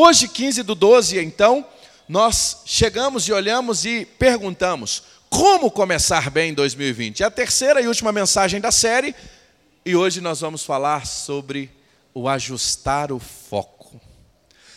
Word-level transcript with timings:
Hoje, 0.00 0.28
15 0.28 0.62
do 0.62 0.76
12, 0.76 1.18
então, 1.18 1.66
nós 2.08 2.58
chegamos 2.64 3.26
e 3.26 3.32
olhamos 3.32 3.84
e 3.84 4.04
perguntamos: 4.04 5.02
como 5.28 5.72
começar 5.72 6.30
bem 6.30 6.50
em 6.50 6.54
2020? 6.54 7.24
É 7.24 7.26
a 7.26 7.30
terceira 7.32 7.80
e 7.80 7.88
última 7.88 8.12
mensagem 8.12 8.60
da 8.60 8.70
série, 8.70 9.12
e 9.84 9.96
hoje 9.96 10.20
nós 10.20 10.40
vamos 10.40 10.62
falar 10.62 11.04
sobre 11.04 11.68
o 12.14 12.28
ajustar 12.28 13.10
o 13.10 13.18
foco. 13.18 14.00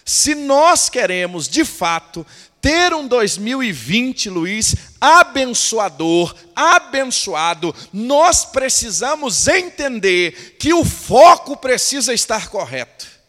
Se 0.03 0.33
nós 0.33 0.89
queremos, 0.89 1.47
de 1.47 1.63
fato, 1.63 2.25
ter 2.59 2.91
um 2.91 3.07
2020, 3.07 4.27
Luiz, 4.27 4.75
abençoador, 4.99 6.35
abençoado, 6.55 7.75
nós 7.93 8.43
precisamos 8.43 9.47
entender 9.47 10.57
que 10.57 10.73
o 10.73 10.83
foco 10.83 11.55
precisa 11.57 12.11
estar 12.11 12.49
correto. 12.49 13.20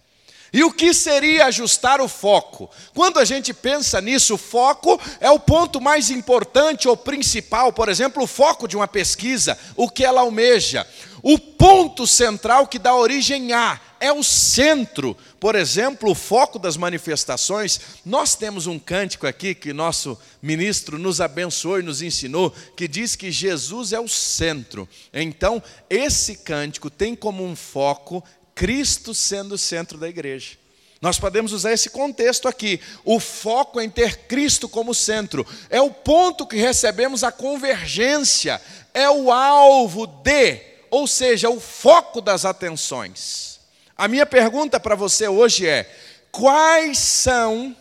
E 0.52 0.62
o 0.62 0.70
que 0.70 0.92
seria 0.92 1.46
ajustar 1.46 2.00
o 2.00 2.08
foco? 2.08 2.70
Quando 2.92 3.18
a 3.18 3.24
gente 3.24 3.54
pensa 3.54 4.00
nisso, 4.02 4.34
o 4.34 4.38
foco 4.38 5.00
é 5.18 5.30
o 5.30 5.40
ponto 5.40 5.80
mais 5.80 6.10
importante 6.10 6.86
ou 6.86 6.96
principal, 6.96 7.72
por 7.72 7.88
exemplo, 7.88 8.22
o 8.22 8.26
foco 8.26 8.68
de 8.68 8.76
uma 8.76 8.86
pesquisa, 8.86 9.58
o 9.74 9.88
que 9.88 10.04
ela 10.04 10.20
almeja. 10.20 10.86
O 11.22 11.38
ponto 11.38 12.06
central 12.06 12.66
que 12.66 12.78
dá 12.78 12.94
origem 12.94 13.52
a 13.52 13.80
é 14.00 14.12
o 14.12 14.24
centro. 14.24 15.16
Por 15.38 15.54
exemplo, 15.54 16.10
o 16.10 16.14
foco 16.14 16.58
das 16.58 16.76
manifestações. 16.76 17.80
Nós 18.04 18.34
temos 18.34 18.66
um 18.66 18.78
cântico 18.78 19.26
aqui 19.26 19.54
que 19.54 19.72
nosso 19.72 20.18
ministro 20.42 20.98
nos 20.98 21.20
abençoou 21.20 21.78
e 21.78 21.84
nos 21.84 22.02
ensinou, 22.02 22.52
que 22.76 22.88
diz 22.88 23.14
que 23.14 23.30
Jesus 23.30 23.92
é 23.92 24.00
o 24.00 24.08
centro. 24.08 24.88
Então, 25.14 25.62
esse 25.88 26.36
cântico 26.36 26.90
tem 26.90 27.14
como 27.14 27.44
um 27.44 27.54
foco 27.54 28.22
Cristo 28.62 29.12
sendo 29.12 29.56
o 29.56 29.58
centro 29.58 29.98
da 29.98 30.08
igreja. 30.08 30.56
Nós 31.00 31.18
podemos 31.18 31.52
usar 31.52 31.72
esse 31.72 31.90
contexto 31.90 32.46
aqui. 32.46 32.80
O 33.04 33.18
foco 33.18 33.80
em 33.80 33.90
ter 33.90 34.28
Cristo 34.28 34.68
como 34.68 34.94
centro 34.94 35.44
é 35.68 35.80
o 35.80 35.90
ponto 35.90 36.46
que 36.46 36.54
recebemos 36.54 37.24
a 37.24 37.32
convergência, 37.32 38.62
é 38.94 39.10
o 39.10 39.32
alvo 39.32 40.06
de, 40.06 40.60
ou 40.92 41.08
seja, 41.08 41.50
o 41.50 41.58
foco 41.58 42.20
das 42.20 42.44
atenções. 42.44 43.58
A 43.98 44.06
minha 44.06 44.24
pergunta 44.24 44.78
para 44.78 44.94
você 44.94 45.26
hoje 45.26 45.66
é: 45.66 45.92
quais 46.30 46.98
são 46.98 47.76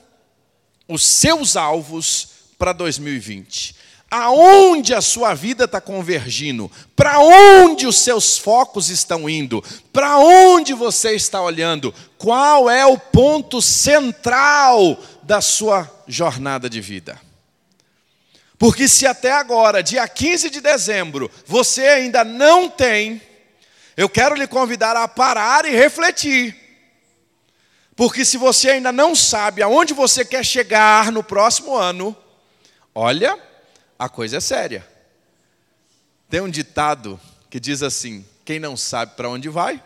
os 0.88 1.06
seus 1.06 1.56
alvos 1.56 2.28
para 2.58 2.74
2020? 2.74 3.76
Aonde 4.12 4.94
a 4.94 5.00
sua 5.00 5.34
vida 5.34 5.64
está 5.64 5.80
convergindo, 5.80 6.70
para 6.98 7.20
onde 7.20 7.88
os 7.88 7.98
seus 7.98 8.38
focos 8.38 8.90
estão 8.90 9.30
indo, 9.30 9.64
para 9.94 10.18
onde 10.20 10.74
você 10.74 11.16
está 11.16 11.42
olhando, 11.42 11.94
qual 12.18 12.70
é 12.70 12.86
o 12.86 12.98
ponto 12.98 13.62
central 13.62 15.02
da 15.24 15.40
sua 15.40 15.90
jornada 16.06 16.70
de 16.70 16.82
vida. 16.82 17.18
Porque 18.58 18.86
se 18.90 19.08
até 19.08 19.32
agora, 19.32 19.82
dia 19.82 20.06
15 20.06 20.50
de 20.50 20.60
dezembro, 20.60 21.32
você 21.48 21.88
ainda 21.88 22.26
não 22.26 22.70
tem, 22.70 23.22
eu 23.96 24.10
quero 24.10 24.36
lhe 24.36 24.46
convidar 24.46 24.98
a 24.98 25.08
parar 25.08 25.64
e 25.66 25.72
refletir. 25.72 26.56
Porque 27.96 28.26
se 28.26 28.38
você 28.38 28.72
ainda 28.72 28.92
não 28.92 29.16
sabe 29.16 29.62
aonde 29.62 29.94
você 29.94 30.26
quer 30.26 30.44
chegar 30.44 31.12
no 31.14 31.24
próximo 31.24 31.76
ano, 31.76 32.16
olha, 32.94 33.40
a 34.02 34.10
coisa 34.10 34.38
é 34.38 34.40
séria. 34.40 34.84
Tem 36.28 36.42
um 36.42 36.50
ditado 36.50 37.20
que 37.52 37.60
diz 37.60 37.84
assim: 37.84 38.26
quem 38.44 38.60
não 38.60 38.76
sabe 38.76 39.16
para 39.16 39.30
onde 39.30 39.48
vai, 39.48 39.80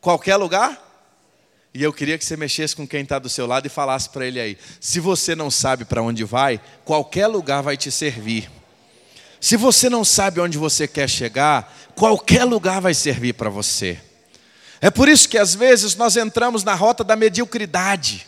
qualquer 0.00 0.36
lugar. 0.36 0.86
E 1.74 1.82
eu 1.82 1.92
queria 1.92 2.16
que 2.16 2.24
você 2.24 2.38
mexesse 2.38 2.74
com 2.74 2.88
quem 2.88 3.02
está 3.02 3.18
do 3.18 3.28
seu 3.28 3.46
lado 3.46 3.66
e 3.66 3.68
falasse 3.68 4.08
para 4.08 4.26
ele 4.26 4.40
aí: 4.40 4.56
se 4.80 4.98
você 4.98 5.34
não 5.34 5.50
sabe 5.50 5.84
para 5.84 6.02
onde 6.02 6.24
vai, 6.24 6.58
qualquer 6.82 7.26
lugar 7.26 7.62
vai 7.62 7.76
te 7.76 7.90
servir. 7.90 8.50
Se 9.38 9.58
você 9.58 9.90
não 9.90 10.02
sabe 10.02 10.40
onde 10.40 10.56
você 10.56 10.88
quer 10.88 11.08
chegar, 11.08 11.76
qualquer 11.94 12.44
lugar 12.44 12.80
vai 12.80 12.94
servir 12.94 13.34
para 13.34 13.50
você. 13.50 14.00
É 14.80 14.90
por 14.90 15.06
isso 15.06 15.28
que 15.28 15.36
às 15.36 15.54
vezes 15.54 15.96
nós 15.96 16.16
entramos 16.16 16.64
na 16.64 16.74
rota 16.74 17.04
da 17.04 17.14
mediocridade. 17.14 18.26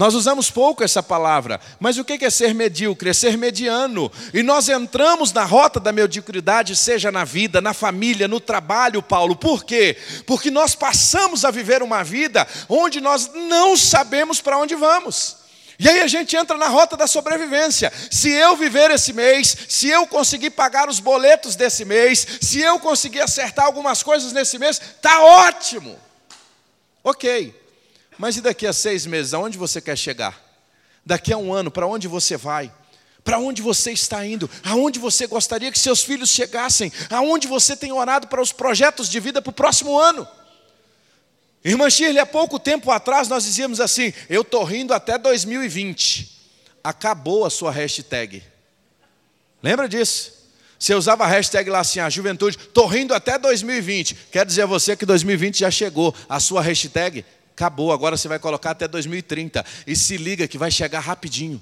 Nós 0.00 0.14
usamos 0.14 0.50
pouco 0.50 0.82
essa 0.82 1.02
palavra, 1.02 1.60
mas 1.78 1.98
o 1.98 2.04
que 2.06 2.24
é 2.24 2.30
ser 2.30 2.54
medíocre? 2.54 3.10
É 3.10 3.12
ser 3.12 3.36
mediano. 3.36 4.10
E 4.32 4.42
nós 4.42 4.66
entramos 4.70 5.30
na 5.30 5.44
rota 5.44 5.78
da 5.78 5.92
mediocridade, 5.92 6.74
seja 6.74 7.12
na 7.12 7.22
vida, 7.22 7.60
na 7.60 7.74
família, 7.74 8.26
no 8.26 8.40
trabalho, 8.40 9.02
Paulo. 9.02 9.36
Por 9.36 9.62
quê? 9.62 9.98
Porque 10.26 10.50
nós 10.50 10.74
passamos 10.74 11.44
a 11.44 11.50
viver 11.50 11.82
uma 11.82 12.02
vida 12.02 12.48
onde 12.66 12.98
nós 12.98 13.30
não 13.34 13.76
sabemos 13.76 14.40
para 14.40 14.56
onde 14.56 14.74
vamos. 14.74 15.36
E 15.78 15.86
aí 15.86 16.00
a 16.00 16.06
gente 16.06 16.34
entra 16.34 16.56
na 16.56 16.68
rota 16.68 16.96
da 16.96 17.06
sobrevivência. 17.06 17.92
Se 18.10 18.30
eu 18.30 18.56
viver 18.56 18.90
esse 18.90 19.12
mês, 19.12 19.54
se 19.68 19.90
eu 19.90 20.06
conseguir 20.06 20.48
pagar 20.48 20.88
os 20.88 20.98
boletos 20.98 21.56
desse 21.56 21.84
mês, 21.84 22.26
se 22.40 22.58
eu 22.58 22.80
conseguir 22.80 23.20
acertar 23.20 23.66
algumas 23.66 24.02
coisas 24.02 24.32
nesse 24.32 24.58
mês, 24.58 24.80
tá 25.02 25.20
ótimo. 25.20 26.00
Ok. 27.04 27.59
Mas 28.20 28.36
e 28.36 28.42
daqui 28.42 28.66
a 28.66 28.72
seis 28.74 29.06
meses, 29.06 29.32
aonde 29.32 29.56
você 29.56 29.80
quer 29.80 29.96
chegar? 29.96 30.38
Daqui 31.06 31.32
a 31.32 31.38
um 31.38 31.54
ano, 31.54 31.70
para 31.70 31.86
onde 31.86 32.06
você 32.06 32.36
vai? 32.36 32.70
Para 33.24 33.38
onde 33.38 33.62
você 33.62 33.92
está 33.92 34.26
indo? 34.26 34.48
Aonde 34.62 34.98
você 34.98 35.26
gostaria 35.26 35.72
que 35.72 35.78
seus 35.78 36.02
filhos 36.02 36.28
chegassem? 36.28 36.92
Aonde 37.08 37.48
você 37.48 37.74
tem 37.74 37.92
orado 37.92 38.28
para 38.28 38.42
os 38.42 38.52
projetos 38.52 39.08
de 39.08 39.18
vida 39.18 39.40
para 39.40 39.48
o 39.48 39.54
próximo 39.54 39.98
ano? 39.98 40.28
Irmã 41.64 41.88
Shirley, 41.88 42.18
há 42.18 42.26
pouco 42.26 42.58
tempo 42.58 42.90
atrás 42.90 43.26
nós 43.26 43.44
dizíamos 43.44 43.80
assim: 43.80 44.12
eu 44.28 44.42
estou 44.42 44.64
rindo 44.64 44.92
até 44.92 45.16
2020. 45.16 46.40
Acabou 46.84 47.46
a 47.46 47.50
sua 47.50 47.72
hashtag. 47.72 48.42
Lembra 49.62 49.88
disso? 49.88 50.40
Você 50.78 50.94
usava 50.94 51.24
a 51.24 51.26
hashtag 51.26 51.70
lá 51.70 51.80
assim, 51.80 52.00
a 52.00 52.10
juventude, 52.10 52.58
estou 52.58 52.86
rindo 52.86 53.14
até 53.14 53.38
2020. 53.38 54.14
Quer 54.30 54.44
dizer 54.44 54.62
a 54.62 54.66
você 54.66 54.94
que 54.94 55.06
2020 55.06 55.60
já 55.60 55.70
chegou. 55.70 56.14
A 56.28 56.38
sua 56.38 56.60
hashtag 56.60 57.24
Acabou, 57.60 57.92
agora 57.92 58.16
você 58.16 58.26
vai 58.26 58.38
colocar 58.38 58.70
até 58.70 58.88
2030. 58.88 59.62
E 59.86 59.94
se 59.94 60.16
liga 60.16 60.48
que 60.48 60.56
vai 60.56 60.70
chegar 60.70 61.00
rapidinho. 61.00 61.60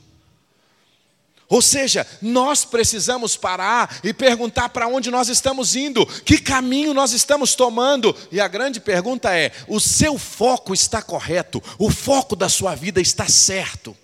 Ou 1.49 1.61
seja, 1.61 2.07
nós 2.23 2.65
precisamos 2.65 3.37
parar 3.37 3.99
e 4.05 4.15
perguntar 4.15 4.69
para 4.69 4.87
onde 4.87 5.11
nós 5.11 5.29
estamos 5.29 5.75
indo, 5.75 6.07
que 6.23 6.39
caminho 6.39 6.95
nós 6.95 7.11
estamos 7.13 7.57
tomando. 7.57 8.15
E 8.31 8.41
a 8.41 8.47
grande 8.47 8.79
pergunta 8.79 9.37
é: 9.37 9.51
o 9.67 9.81
seu 9.81 10.17
foco 10.17 10.73
está 10.73 11.03
correto? 11.03 11.61
O 11.81 11.91
foco 11.91 12.37
da 12.37 12.49
sua 12.49 12.77
vida 12.77 13.01
está 13.01 13.27
certo? 13.27 13.97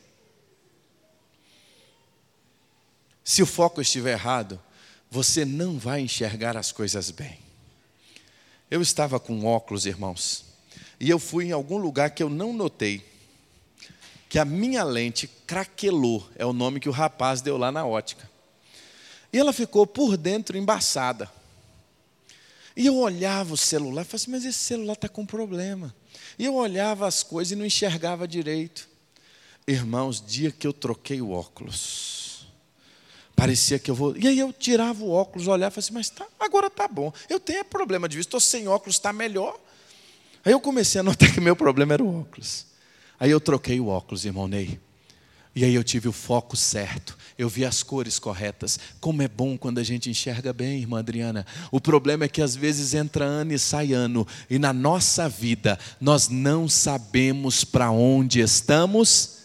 Se 3.22 3.41
o 3.41 3.47
foco 3.47 3.81
estiver 3.81 4.15
errado, 4.15 4.61
você 5.09 5.44
não 5.44 5.78
vai 5.78 6.00
enxergar 6.00 6.56
as 6.56 6.72
coisas 6.72 7.12
bem. 7.12 7.38
Eu 8.69 8.82
estava 8.82 9.21
com 9.21 9.44
óculos, 9.44 9.87
irmãos, 9.87 10.53
e 10.99 11.10
eu 11.10 11.19
fui 11.19 11.47
em 11.47 11.53
algum 11.53 11.77
lugar 11.77 12.10
que 12.10 12.22
eu 12.22 12.31
não 12.31 12.53
notei, 12.53 13.05
que 14.28 14.38
a 14.38 14.44
minha 14.44 14.82
lente 14.82 15.28
craquelou, 15.47 16.28
é 16.37 16.44
o 16.44 16.53
nome 16.53 16.81
que 16.81 16.88
o 16.88 16.93
rapaz 16.93 17.41
deu 17.41 17.56
lá 17.56 17.71
na 17.71 17.87
ótica. 17.87 18.28
E 19.32 19.38
ela 19.38 19.53
ficou 19.53 19.87
por 19.87 20.16
dentro 20.16 20.56
embaçada. 20.56 21.31
E 22.77 22.87
eu 22.87 22.97
olhava 22.97 23.55
o 23.55 23.56
celular 23.56 24.03
e 24.03 24.05
falava 24.05 24.16
assim, 24.16 24.31
mas 24.31 24.44
esse 24.44 24.59
celular 24.59 24.94
está 24.94 25.09
com 25.09 25.25
problema. 25.25 25.94
E 26.38 26.44
eu 26.44 26.55
olhava 26.55 27.06
as 27.06 27.22
coisas 27.22 27.53
e 27.53 27.56
não 27.56 27.65
enxergava 27.65 28.26
direito. 28.26 28.88
Irmãos, 29.66 30.21
dia 30.21 30.50
que 30.50 30.66
eu 30.66 30.72
troquei 30.72 31.22
o 31.22 31.31
óculos, 31.31 32.47
parecia 33.34 33.78
que 33.78 33.91
eu 33.91 33.94
vou. 33.94 34.16
E 34.16 34.26
aí 34.26 34.38
eu 34.38 34.53
tirava 34.53 35.03
o 35.03 35.11
óculos, 35.11 35.47
olhava 35.47 35.72
e 35.72 35.75
falava 35.75 35.78
assim, 35.78 35.94
mas 35.94 36.11
tá, 36.11 36.26
agora 36.38 36.66
está 36.66 36.87
bom. 36.87 37.12
Eu 37.28 37.41
tenho 37.41 37.65
problema 37.65 38.09
de 38.09 38.16
vista, 38.16 38.28
estou 38.28 38.41
sem 38.41 38.69
óculos, 38.69 38.97
está 38.97 39.12
melhor. 39.12 39.59
Aí 40.44 40.53
eu 40.53 40.60
comecei 40.60 41.00
a 41.00 41.05
notar 41.05 41.32
que 41.32 41.41
meu 41.41 41.56
problema 41.56 41.94
era 41.94 42.03
o 42.05 42.21
óculos. 42.21 42.66
Aí 43.19 43.31
eu 43.31 43.41
troquei 43.41 43.81
o 43.81 43.87
óculos, 43.87 44.25
irmão 44.25 44.46
Ney. 44.46 44.79
E 45.56 45.64
aí 45.64 45.75
eu 45.75 45.85
tive 45.85 46.08
o 46.08 46.12
foco 46.12 46.56
certo, 46.56 47.17
eu 47.38 47.49
vi 47.49 47.64
as 47.64 47.81
cores 47.82 48.19
corretas. 48.19 48.79
Como 49.00 49.23
é 49.23 49.29
bom 49.29 49.56
quando 49.56 49.79
a 49.79 49.85
gente 49.85 50.11
enxerga 50.11 50.52
bem, 50.52 50.81
irmã 50.81 50.99
Adriana. 50.99 51.46
O 51.70 51.81
problema 51.81 52.25
é 52.25 52.29
que 52.29 52.43
às 52.43 52.56
vezes 52.56 52.93
entra 52.93 53.25
ano 53.25 53.52
e 53.52 53.58
sai 53.58 53.93
ano, 53.93 54.26
e 54.50 54.58
na 54.58 54.73
nossa 54.73 55.29
vida 55.29 55.79
nós 56.00 56.29
não 56.29 56.69
sabemos 56.69 57.62
para 57.62 57.91
onde 57.93 58.41
estamos 58.41 59.38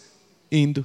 indo. 0.50 0.84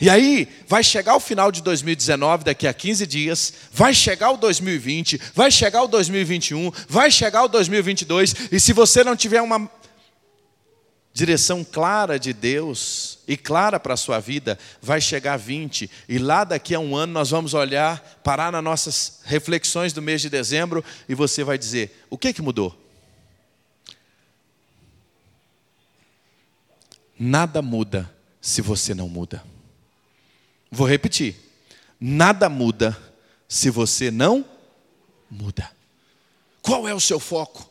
E 0.00 0.08
aí, 0.08 0.48
vai 0.68 0.84
chegar 0.84 1.16
o 1.16 1.20
final 1.20 1.50
de 1.50 1.60
2019, 1.60 2.44
daqui 2.44 2.68
a 2.68 2.72
15 2.72 3.04
dias, 3.04 3.52
vai 3.72 3.92
chegar 3.92 4.30
o 4.30 4.36
2020, 4.36 5.20
vai 5.34 5.50
chegar 5.50 5.82
o 5.82 5.88
2021, 5.88 6.70
vai 6.88 7.10
chegar 7.10 7.42
o 7.42 7.48
2022, 7.48 8.52
e 8.52 8.60
se 8.60 8.72
você 8.72 9.02
não 9.02 9.16
tiver 9.16 9.42
uma 9.42 9.68
direção 11.12 11.64
clara 11.64 12.16
de 12.16 12.32
Deus 12.32 13.18
e 13.26 13.36
clara 13.36 13.80
para 13.80 13.94
a 13.94 13.96
sua 13.96 14.20
vida, 14.20 14.56
vai 14.80 15.00
chegar 15.00 15.36
20, 15.36 15.90
e 16.08 16.16
lá 16.16 16.44
daqui 16.44 16.76
a 16.76 16.78
um 16.80 16.94
ano 16.94 17.12
nós 17.12 17.30
vamos 17.30 17.52
olhar, 17.52 18.20
parar 18.22 18.52
nas 18.52 18.62
nossas 18.62 19.20
reflexões 19.24 19.92
do 19.92 20.00
mês 20.00 20.22
de 20.22 20.30
dezembro, 20.30 20.84
e 21.08 21.14
você 21.14 21.42
vai 21.42 21.58
dizer: 21.58 22.04
o 22.08 22.16
que, 22.16 22.32
que 22.32 22.40
mudou? 22.40 22.80
Nada 27.18 27.60
muda 27.60 28.08
se 28.40 28.62
você 28.62 28.94
não 28.94 29.08
muda. 29.08 29.42
Vou 30.70 30.86
repetir. 30.86 31.36
Nada 32.00 32.48
muda 32.48 32.96
se 33.48 33.70
você 33.70 34.10
não 34.10 34.44
muda. 35.30 35.70
Qual 36.62 36.86
é 36.86 36.94
o 36.94 37.00
seu 37.00 37.18
foco? 37.18 37.70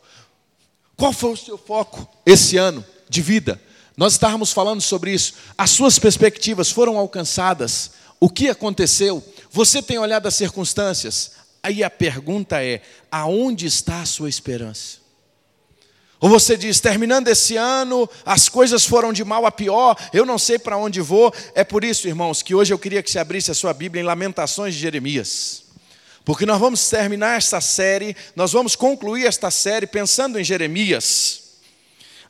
Qual 0.95 1.13
foi 1.13 1.31
o 1.31 1.37
seu 1.37 1.57
foco 1.57 2.07
esse 2.25 2.57
ano 2.57 2.83
de 3.07 3.21
vida? 3.21 3.61
Nós 3.95 4.13
estávamos 4.13 4.51
falando 4.51 4.81
sobre 4.81 5.13
isso. 5.13 5.33
As 5.57 5.71
suas 5.71 5.97
perspectivas 5.97 6.71
foram 6.71 6.97
alcançadas? 6.97 7.91
O 8.19 8.29
que 8.29 8.49
aconteceu? 8.49 9.23
Você 9.51 9.81
tem 9.81 9.97
olhado 9.97 10.27
as 10.27 10.35
circunstâncias? 10.35 11.31
Aí 11.61 11.83
a 11.83 11.89
pergunta 11.89 12.63
é: 12.63 12.81
aonde 13.11 13.65
está 13.65 14.01
a 14.01 14.05
sua 14.05 14.29
esperança? 14.29 15.06
Ou 16.19 16.29
você 16.29 16.57
diz, 16.57 16.79
terminando 16.79 17.27
esse 17.27 17.55
ano, 17.57 18.09
as 18.25 18.49
coisas 18.49 18.83
foram 18.85 19.13
de 19.13 19.23
mal 19.23 19.45
a 19.45 19.51
pior, 19.51 19.95
eu 20.11 20.25
não 20.25 20.39
sei 20.39 20.57
para 20.57 20.77
onde 20.77 20.99
vou. 20.99 21.33
É 21.53 21.63
por 21.63 21.83
isso, 21.83 22.07
irmãos, 22.07 22.41
que 22.41 22.55
hoje 22.55 22.73
eu 22.73 22.79
queria 22.79 23.03
que 23.03 23.11
se 23.11 23.19
abrisse 23.19 23.51
a 23.51 23.53
sua 23.53 23.71
Bíblia 23.73 24.01
em 24.01 24.05
Lamentações 24.05 24.73
de 24.73 24.81
Jeremias. 24.81 25.63
Porque 26.25 26.45
nós 26.45 26.59
vamos 26.59 26.89
terminar 26.89 27.37
esta 27.37 27.61
série, 27.61 28.15
nós 28.35 28.51
vamos 28.51 28.75
concluir 28.75 29.27
esta 29.27 29.51
série 29.51 29.85
pensando 29.85 30.39
em 30.39 30.43
Jeremias. 30.43 31.43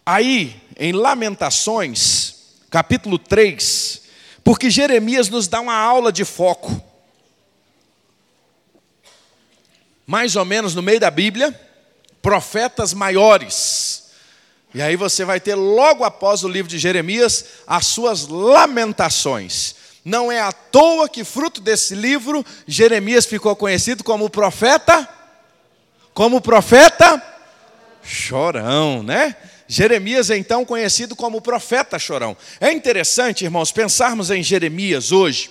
Aí, 0.06 0.62
em 0.78 0.92
Lamentações, 0.92 2.36
capítulo 2.70 3.18
3, 3.18 4.02
porque 4.44 4.70
Jeremias 4.70 5.30
nos 5.30 5.48
dá 5.48 5.62
uma 5.62 5.76
aula 5.76 6.12
de 6.12 6.26
foco. 6.26 6.82
Mais 10.06 10.36
ou 10.36 10.46
menos 10.46 10.76
no 10.76 10.82
meio 10.82 11.00
da 11.00 11.10
Bíblia, 11.10 11.60
profetas 12.28 12.94
maiores. 12.94 14.04
E 14.76 14.82
aí 14.82 14.98
você 14.98 15.24
vai 15.24 15.40
ter 15.40 15.56
logo 15.56 16.04
após 16.04 16.44
o 16.44 16.50
livro 16.50 16.70
de 16.70 16.78
Jeremias 16.78 17.46
as 17.66 17.86
suas 17.86 18.28
lamentações. 18.28 19.76
Não 20.04 20.30
é 20.30 20.42
à 20.42 20.52
toa 20.52 21.08
que 21.08 21.24
fruto 21.24 21.62
desse 21.62 21.96
livro 21.96 22.46
Jeremias 22.68 23.26
ficou 23.26 23.56
conhecido 23.56 24.04
como 24.04 24.30
profeta 24.30 25.08
como 26.14 26.42
profeta 26.42 27.24
chorão, 28.04 29.02
né? 29.02 29.34
Jeremias 29.66 30.30
é 30.30 30.38
então 30.38 30.66
conhecido 30.66 31.16
como 31.16 31.40
profeta 31.40 31.98
chorão. 31.98 32.36
É 32.60 32.74
interessante, 32.74 33.46
irmãos, 33.46 33.72
pensarmos 33.72 34.32
em 34.32 34.44
Jeremias 34.44 35.14
hoje, 35.14 35.50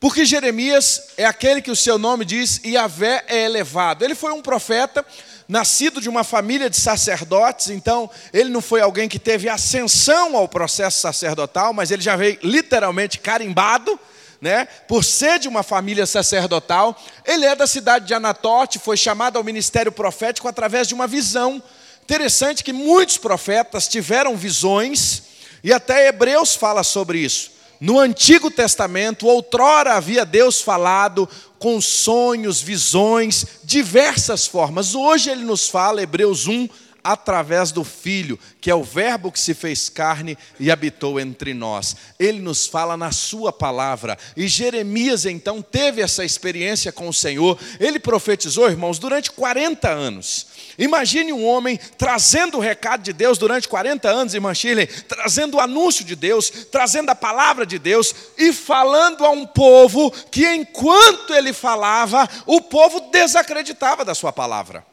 porque 0.00 0.24
Jeremias 0.24 1.08
é 1.18 1.26
aquele 1.26 1.60
que 1.60 1.70
o 1.70 1.76
seu 1.76 1.98
nome 1.98 2.24
diz 2.24 2.58
Yahvé 2.64 3.22
é 3.28 3.44
elevado. 3.44 4.02
Ele 4.02 4.14
foi 4.14 4.32
um 4.32 4.40
profeta 4.40 5.04
nascido 5.46 6.00
de 6.00 6.08
uma 6.08 6.24
família 6.24 6.70
de 6.70 6.76
sacerdotes, 6.78 7.68
então 7.68 8.08
ele 8.32 8.48
não 8.48 8.62
foi 8.62 8.80
alguém 8.80 9.08
que 9.08 9.18
teve 9.18 9.48
ascensão 9.48 10.36
ao 10.36 10.48
processo 10.48 11.00
sacerdotal, 11.00 11.74
mas 11.74 11.90
ele 11.90 12.00
já 12.00 12.16
veio 12.16 12.38
literalmente 12.42 13.18
carimbado, 13.18 13.98
né, 14.40 14.66
por 14.88 15.04
ser 15.04 15.38
de 15.38 15.48
uma 15.48 15.62
família 15.62 16.06
sacerdotal. 16.06 16.96
Ele 17.26 17.44
é 17.44 17.54
da 17.54 17.66
cidade 17.66 18.06
de 18.06 18.14
Anatote, 18.14 18.78
foi 18.78 18.96
chamado 18.96 19.36
ao 19.36 19.44
ministério 19.44 19.92
profético 19.92 20.48
através 20.48 20.88
de 20.88 20.94
uma 20.94 21.06
visão. 21.06 21.62
Interessante 22.04 22.64
que 22.64 22.72
muitos 22.72 23.18
profetas 23.18 23.86
tiveram 23.86 24.34
visões, 24.34 25.24
e 25.62 25.74
até 25.74 26.08
Hebreus 26.08 26.54
fala 26.54 26.82
sobre 26.82 27.18
isso. 27.18 27.59
No 27.80 27.98
Antigo 27.98 28.50
Testamento, 28.50 29.26
outrora 29.26 29.94
havia 29.94 30.22
Deus 30.26 30.60
falado 30.60 31.26
com 31.58 31.80
sonhos, 31.80 32.60
visões, 32.60 33.46
diversas 33.64 34.46
formas. 34.46 34.94
Hoje 34.94 35.30
ele 35.30 35.44
nos 35.44 35.66
fala, 35.66 36.02
Hebreus 36.02 36.46
1, 36.46 36.68
através 37.02 37.72
do 37.72 37.84
Filho, 37.84 38.38
que 38.60 38.70
é 38.70 38.74
o 38.74 38.84
Verbo 38.84 39.32
que 39.32 39.40
se 39.40 39.54
fez 39.54 39.88
carne 39.88 40.36
e 40.58 40.70
habitou 40.70 41.18
entre 41.18 41.54
nós. 41.54 41.96
Ele 42.18 42.40
nos 42.40 42.66
fala 42.66 42.96
na 42.96 43.12
Sua 43.12 43.52
palavra. 43.52 44.18
E 44.36 44.46
Jeremias 44.48 45.26
então 45.26 45.62
teve 45.62 46.02
essa 46.02 46.24
experiência 46.24 46.92
com 46.92 47.08
o 47.08 47.14
Senhor. 47.14 47.58
Ele 47.78 47.98
profetizou, 47.98 48.68
irmãos, 48.68 48.98
durante 48.98 49.30
40 49.30 49.88
anos. 49.88 50.46
Imagine 50.78 51.32
um 51.32 51.46
homem 51.46 51.78
trazendo 51.98 52.58
o 52.58 52.60
recado 52.60 53.02
de 53.02 53.12
Deus 53.12 53.38
durante 53.38 53.68
40 53.68 54.08
anos, 54.08 54.34
irmã 54.34 54.54
Shirley, 54.54 54.86
trazendo 54.86 55.56
o 55.56 55.60
anúncio 55.60 56.04
de 56.04 56.16
Deus, 56.16 56.50
trazendo 56.70 57.10
a 57.10 57.14
palavra 57.14 57.66
de 57.66 57.78
Deus 57.78 58.14
e 58.38 58.52
falando 58.52 59.24
a 59.24 59.30
um 59.30 59.46
povo 59.46 60.10
que, 60.30 60.46
enquanto 60.46 61.34
ele 61.34 61.52
falava, 61.52 62.28
o 62.46 62.60
povo 62.60 63.00
desacreditava 63.10 64.04
da 64.04 64.14
sua 64.14 64.32
palavra. 64.32 64.89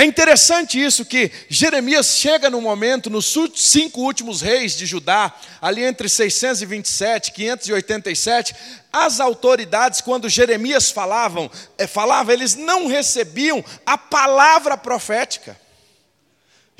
É 0.00 0.04
interessante 0.06 0.82
isso 0.82 1.04
que 1.04 1.30
Jeremias 1.46 2.16
chega 2.16 2.48
no 2.48 2.58
momento, 2.58 3.10
nos 3.10 3.36
cinco 3.54 4.00
últimos 4.00 4.40
reis 4.40 4.74
de 4.74 4.86
Judá, 4.86 5.30
ali 5.60 5.84
entre 5.84 6.08
627 6.08 7.28
e 7.28 7.32
587, 7.32 8.56
as 8.90 9.20
autoridades, 9.20 10.00
quando 10.00 10.26
Jeremias 10.26 10.90
falavam, 10.90 11.50
é, 11.76 11.86
falava, 11.86 12.32
eles 12.32 12.54
não 12.54 12.86
recebiam 12.86 13.62
a 13.84 13.98
palavra 13.98 14.74
profética. 14.74 15.54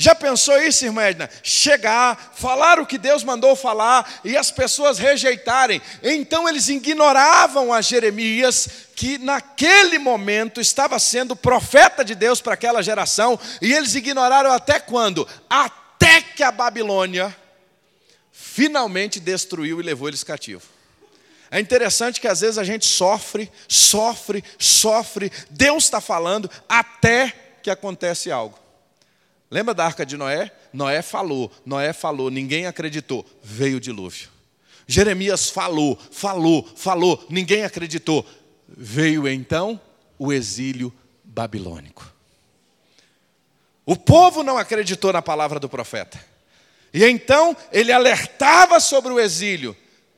Já 0.01 0.15
pensou 0.15 0.59
isso, 0.59 0.87
irmã 0.87 1.03
Edna? 1.03 1.29
Chegar, 1.43 2.33
falar 2.35 2.81
o 2.81 2.87
que 2.87 2.97
Deus 2.97 3.23
mandou 3.23 3.55
falar 3.55 4.11
e 4.25 4.35
as 4.35 4.51
pessoas 4.51 4.99
rejeitarem. 4.99 5.79
Então 6.03 6.49
eles 6.49 6.71
ignoravam 6.71 7.71
a 7.71 7.83
Jeremias, 7.83 8.67
que 8.97 9.19
naquele 9.19 9.99
momento 9.99 10.59
estava 10.59 10.99
sendo 10.99 11.37
profeta 11.37 12.03
de 12.03 12.15
Deus 12.15 12.41
para 12.41 12.55
aquela 12.55 12.83
geração, 12.83 13.39
e 13.61 13.75
eles 13.75 13.95
ignoraram 13.95 14.51
até 14.51 14.81
quando? 14.81 15.29
Até 15.51 16.23
que 16.23 16.43
a 16.43 16.51
Babilônia 16.51 17.37
finalmente 18.33 19.21
destruiu 19.21 19.81
e 19.81 19.85
levou 19.85 20.09
eles 20.09 20.25
cativos. 20.25 20.65
É 21.51 21.61
interessante 21.61 22.23
que 22.23 22.29
às 22.29 22.41
vezes 22.41 22.57
a 22.57 22.65
gente 22.65 22.87
sofre, 22.87 23.53
sofre, 23.69 24.43
sofre, 24.59 25.31
Deus 25.51 25.85
está 25.85 26.01
falando 26.01 26.51
até 26.67 27.35
que 27.63 27.71
acontece 27.71 28.31
algo. 28.31 28.70
Lembra 29.51 29.75
da 29.75 29.85
arca 29.85 30.07
de 30.07 30.17
Noé? 30.17 30.53
Noé 30.73 31.03
falou, 31.03 31.51
Noé 31.67 31.93
falou, 31.93 32.31
ninguém 32.31 32.67
acreditou, 32.67 33.27
veio 33.43 33.79
o 33.79 33.81
dilúvio. 33.81 34.29
Jeremias 34.87 35.51
falou, 35.51 35.99
falou, 36.11 36.69
falou, 36.77 37.25
ninguém 37.29 37.65
acreditou. 37.65 38.27
Veio 38.69 39.29
então 39.29 39.81
o 40.19 40.33
exílio 40.33 40.93
babilônico. 41.25 42.13
O 43.85 43.97
povo 43.97 44.43
não 44.43 44.57
acreditou 44.57 45.13
na 45.13 45.23
palavra 45.23 45.59
do 45.59 45.69
profeta. 45.69 46.19
E 46.93 47.05
então 47.05 47.57
ele 47.73 47.93
alertava 47.93 48.79
sobre 48.79 49.13
o 49.13 49.19
exílio. 49.19 49.77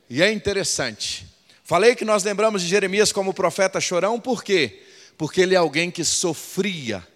E 0.09 0.21
é 0.21 0.31
interessante. 0.31 1.27
Falei 1.63 1.95
que 1.95 2.05
nós 2.05 2.23
lembramos 2.23 2.61
de 2.61 2.67
Jeremias 2.67 3.11
como 3.11 3.33
profeta 3.33 3.79
chorão, 3.79 4.19
por 4.19 4.43
quê? 4.43 4.83
Porque 5.17 5.41
ele 5.41 5.55
é 5.55 5.57
alguém 5.57 5.89
que 5.89 6.03
sofria 6.03 7.07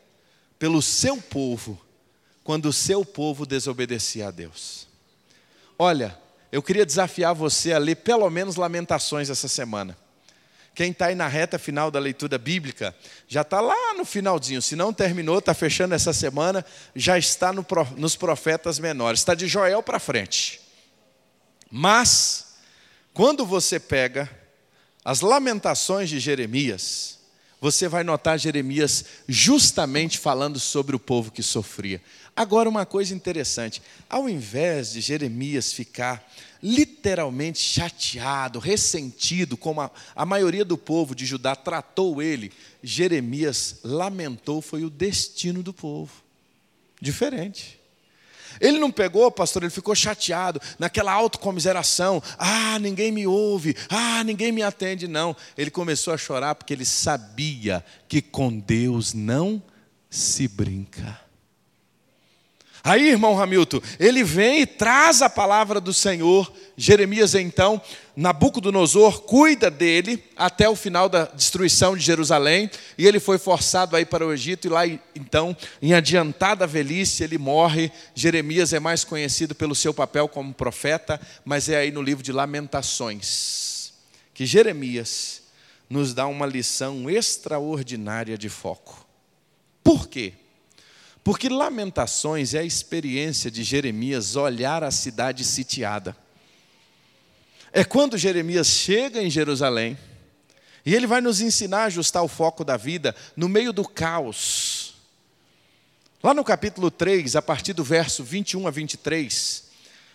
pelo 0.57 0.81
seu 0.81 1.17
povo 1.17 1.79
quando 2.47 2.67
o 2.67 2.73
seu 2.73 3.03
povo 3.03 3.45
desobedecia 3.45 4.29
a 4.29 4.31
Deus. 4.31 4.87
Olha, 5.77 6.17
eu 6.49 6.63
queria 6.63 6.85
desafiar 6.85 7.35
você 7.35 7.73
a 7.73 7.77
ler 7.77 7.95
pelo 7.95 8.29
menos 8.29 8.55
Lamentações 8.55 9.29
essa 9.29 9.49
semana. 9.49 9.97
Quem 10.73 10.91
está 10.91 11.07
aí 11.07 11.15
na 11.15 11.27
reta 11.27 11.59
final 11.59 11.91
da 11.91 11.99
leitura 11.99 12.37
bíblica, 12.37 12.95
já 13.27 13.41
está 13.41 13.59
lá 13.59 13.93
no 13.95 14.05
finalzinho. 14.05 14.61
Se 14.61 14.77
não 14.77 14.93
terminou, 14.93 15.39
está 15.39 15.53
fechando 15.53 15.93
essa 15.93 16.13
semana, 16.13 16.65
já 16.95 17.17
está 17.17 17.51
no, 17.51 17.65
nos 17.97 18.15
profetas 18.15 18.79
menores. 18.79 19.19
Está 19.19 19.35
de 19.35 19.45
Joel 19.45 19.83
para 19.83 19.99
frente. 19.99 20.61
Mas, 21.69 22.55
quando 23.13 23.45
você 23.45 23.77
pega 23.77 24.29
as 25.03 25.19
lamentações 25.19 26.09
de 26.09 26.17
Jeremias, 26.17 27.17
você 27.59 27.87
vai 27.87 28.03
notar 28.03 28.37
Jeremias 28.37 29.03
justamente 29.27 30.17
falando 30.17 30.59
sobre 30.59 30.95
o 30.95 30.99
povo 30.99 31.31
que 31.31 31.41
sofria. 31.41 32.01
Agora, 32.37 32.69
uma 32.69 32.85
coisa 32.85 33.15
interessante: 33.15 33.81
ao 34.07 34.29
invés 34.29 34.91
de 34.91 35.01
Jeremias 35.01 35.73
ficar 35.73 36.23
literalmente 36.61 37.57
chateado, 37.57 38.59
ressentido, 38.59 39.57
como 39.57 39.81
a, 39.81 39.89
a 40.15 40.23
maioria 40.23 40.63
do 40.63 40.77
povo 40.77 41.15
de 41.15 41.25
Judá 41.25 41.55
tratou 41.55 42.21
ele, 42.21 42.53
Jeremias 42.83 43.79
lamentou 43.83 44.61
foi 44.61 44.85
o 44.85 44.89
destino 44.89 45.63
do 45.63 45.73
povo. 45.73 46.11
Diferente. 47.01 47.79
Ele 48.61 48.77
não 48.77 48.91
pegou, 48.91 49.31
pastor, 49.31 49.63
ele 49.63 49.71
ficou 49.71 49.95
chateado, 49.95 50.61
naquela 50.77 51.11
autocomiseração. 51.13 52.21
Ah, 52.37 52.77
ninguém 52.79 53.11
me 53.11 53.25
ouve, 53.25 53.75
ah, 53.89 54.23
ninguém 54.23 54.51
me 54.51 54.61
atende. 54.61 55.07
Não, 55.07 55.35
ele 55.57 55.71
começou 55.71 56.13
a 56.13 56.17
chorar 56.17 56.53
porque 56.53 56.73
ele 56.73 56.85
sabia 56.85 57.83
que 58.07 58.21
com 58.21 58.59
Deus 58.59 59.13
não 59.13 59.61
se 60.09 60.47
brinca. 60.47 61.26
Aí, 62.83 63.09
irmão 63.09 63.39
Hamilton, 63.39 63.81
ele 63.99 64.23
vem 64.23 64.61
e 64.61 64.65
traz 64.65 65.21
a 65.21 65.29
palavra 65.29 65.81
do 65.81 65.93
Senhor. 65.93 66.51
Jeremias, 66.75 67.35
então, 67.35 67.81
Nabucodonosor 68.15 69.21
cuida 69.21 69.69
dele 69.69 70.23
até 70.35 70.69
o 70.69 70.75
final 70.75 71.09
da 71.09 71.25
destruição 71.25 71.97
de 71.97 72.03
Jerusalém, 72.03 72.69
e 72.97 73.07
ele 73.07 73.19
foi 73.19 73.37
forçado 73.37 73.95
a 73.95 74.01
ir 74.01 74.05
para 74.05 74.25
o 74.25 74.31
Egito, 74.31 74.67
e 74.67 74.69
lá, 74.69 74.85
então, 75.15 75.55
em 75.81 75.93
adiantada 75.93 76.67
velhice, 76.67 77.23
ele 77.23 77.37
morre. 77.37 77.91
Jeremias 78.13 78.73
é 78.73 78.79
mais 78.79 79.03
conhecido 79.03 79.55
pelo 79.55 79.75
seu 79.75 79.93
papel 79.93 80.27
como 80.27 80.53
profeta, 80.53 81.19
mas 81.43 81.67
é 81.67 81.77
aí 81.77 81.91
no 81.91 82.01
livro 82.01 82.23
de 82.23 82.31
Lamentações 82.31 83.77
que 84.37 84.45
Jeremias 84.45 85.41
nos 85.89 86.13
dá 86.13 86.27
uma 86.27 86.45
lição 86.45 87.09
extraordinária 87.09 88.37
de 88.37 88.49
foco. 88.49 89.03
Por 89.83 90.07
quê? 90.07 90.33
Porque 91.27 91.49
Lamentações 91.49 92.53
é 92.53 92.59
a 92.59 92.63
experiência 92.63 93.51
de 93.51 93.61
Jeremias 93.61 94.37
olhar 94.37 94.81
a 94.81 94.89
cidade 94.89 95.43
sitiada. 95.43 96.15
É 97.73 97.83
quando 97.83 98.17
Jeremias 98.17 98.67
chega 98.67 99.21
em 99.21 99.29
Jerusalém, 99.29 99.97
e 100.85 100.95
ele 100.95 101.05
vai 101.05 101.19
nos 101.19 101.41
ensinar 101.41 101.79
a 101.79 101.85
ajustar 101.87 102.23
o 102.23 102.29
foco 102.29 102.63
da 102.63 102.77
vida 102.77 103.13
no 103.35 103.49
meio 103.49 103.73
do 103.73 103.85
caos. 103.85 104.95
Lá 106.23 106.33
no 106.33 106.45
capítulo 106.45 106.89
3, 106.89 107.35
a 107.35 107.41
partir 107.41 107.73
do 107.73 107.83
verso 107.83 108.23
21 108.23 108.65
a 108.65 108.71
23, 108.71 109.65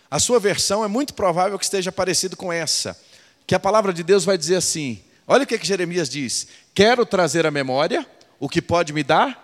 a 0.09 0.17
sua 0.17 0.39
versão 0.39 0.83
é 0.83 0.87
muito 0.87 1.13
provável 1.13 1.59
que 1.59 1.65
esteja 1.65 1.91
parecido 1.91 2.35
com 2.35 2.51
essa, 2.51 2.99
que 3.45 3.53
a 3.53 3.59
palavra 3.59 3.93
de 3.93 4.01
Deus 4.01 4.25
vai 4.25 4.35
dizer 4.35 4.55
assim: 4.55 4.99
olha 5.27 5.43
o 5.43 5.45
que, 5.45 5.59
que 5.59 5.67
Jeremias 5.67 6.09
diz: 6.09 6.47
Quero 6.73 7.05
trazer 7.05 7.45
à 7.45 7.51
memória 7.51 8.03
o 8.39 8.49
que 8.49 8.63
pode 8.63 8.91
me 8.91 9.03
dar 9.03 9.42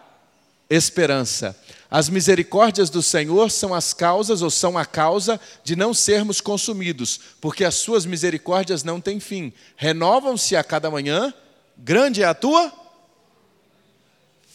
esperança. 0.70 1.58
As 1.90 2.08
misericórdias 2.08 2.90
do 2.90 3.02
Senhor 3.02 3.50
são 3.50 3.74
as 3.74 3.94
causas 3.94 4.42
ou 4.42 4.52
são 4.52 4.78
a 4.78 4.86
causa 4.86 5.40
de 5.64 5.76
não 5.76 5.94
sermos 5.94 6.40
consumidos, 6.40 7.20
porque 7.42 7.64
as 7.66 7.76
suas 7.76 8.06
misericórdias 8.06 8.84
não 8.84 9.02
têm 9.02 9.20
fim. 9.20 9.52
Renovam-se 9.76 10.56
a 10.56 10.64
cada 10.64 10.92
manhã. 10.92 11.34
Grande 11.76 12.22
é 12.22 12.26
a 12.26 12.34
tua 12.34 12.72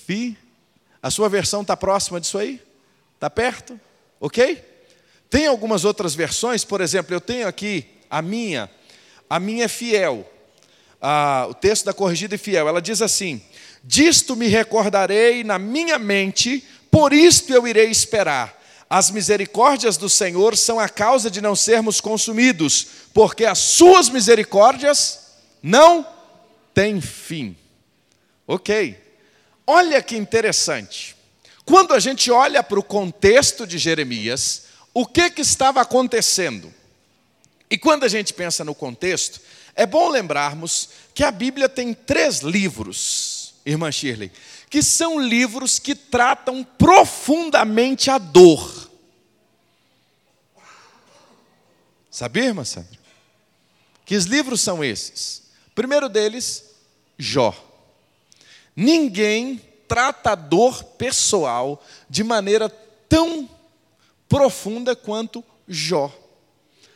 fi. 0.07 0.39
A 1.03 1.11
sua 1.11 1.29
versão 1.29 1.63
está 1.63 1.77
próxima 1.77 2.21
disso 2.21 2.39
aí? 2.39 2.63
Está 3.15 3.29
perto? 3.29 3.79
Ok? 4.21 4.63
Tem 5.29 5.49
algumas 5.49 5.85
outras 5.85 6.15
versões, 6.15 6.65
por 6.65 6.81
exemplo, 6.81 7.13
eu 7.13 7.21
tenho 7.21 7.49
aqui 7.49 7.87
a 8.09 8.23
minha, 8.23 8.71
a 9.29 9.41
minha 9.41 9.65
é 9.65 9.69
fiel. 9.69 10.31
Ah, 11.07 11.47
o 11.51 11.53
texto 11.53 11.85
da 11.85 11.93
corrigida 11.93 12.35
e 12.35 12.39
fiel, 12.39 12.67
ela 12.67 12.81
diz 12.81 13.03
assim: 13.03 13.43
Disto 13.83 14.35
me 14.35 14.47
recordarei 14.47 15.45
na 15.45 15.59
minha 15.59 15.99
mente, 15.99 16.65
por 16.91 17.13
isto 17.13 17.53
eu 17.53 17.69
irei 17.69 17.91
esperar. 17.91 18.59
As 18.89 19.11
misericórdias 19.11 19.99
do 19.99 20.09
Senhor 20.09 20.57
são 20.57 20.81
a 20.81 20.89
causa 20.89 21.31
de 21.31 21.43
não 21.43 21.55
sermos 21.55 22.01
consumidos, 22.01 22.87
porque 23.13 23.45
as 23.45 23.59
suas 23.59 24.09
misericórdias 24.09 25.21
não 25.63 26.07
têm 26.73 27.03
fim. 27.03 27.55
Ok. 28.47 28.99
Olha 29.67 30.03
que 30.03 30.17
interessante. 30.17 31.15
Quando 31.67 31.93
a 31.93 32.01
gente 32.01 32.31
olha 32.31 32.63
para 32.63 32.79
o 32.79 32.83
contexto 32.83 33.67
de 33.67 33.77
Jeremias, 33.77 34.63
o 34.95 35.05
que, 35.05 35.29
que 35.29 35.43
estava 35.43 35.83
acontecendo? 35.83 36.73
E 37.71 37.77
quando 37.77 38.05
a 38.05 38.09
gente 38.09 38.33
pensa 38.33 38.65
no 38.65 38.75
contexto, 38.75 39.41
é 39.75 39.87
bom 39.87 40.09
lembrarmos 40.09 40.91
que 41.15 41.25
a 41.25 41.31
Bíblia 41.31 41.69
tem 41.69 41.93
três 41.95 42.41
livros 42.41 43.45
irmã 43.65 43.91
Shirley, 43.91 44.31
que 44.69 44.83
são 44.83 45.19
livros 45.19 45.79
que 45.79 45.95
tratam 45.95 46.63
profundamente 46.63 48.11
a 48.11 48.19
dor. 48.19 48.91
Sabia, 52.11 52.45
irmã 52.45 52.65
Sandra? 52.65 52.99
Que 54.05 54.17
os 54.17 54.25
livros 54.27 54.61
são 54.61 54.85
esses? 54.85 55.43
primeiro 55.75 56.09
deles, 56.09 56.73
Jó. 57.19 57.53
Ninguém 58.77 59.61
trata 59.89 60.33
a 60.33 60.35
dor 60.37 60.85
pessoal 60.85 61.83
de 62.09 62.23
maneira 62.23 62.69
tão 63.09 63.49
profunda 64.29 64.95
quanto 64.95 65.43
Jó. 65.67 66.13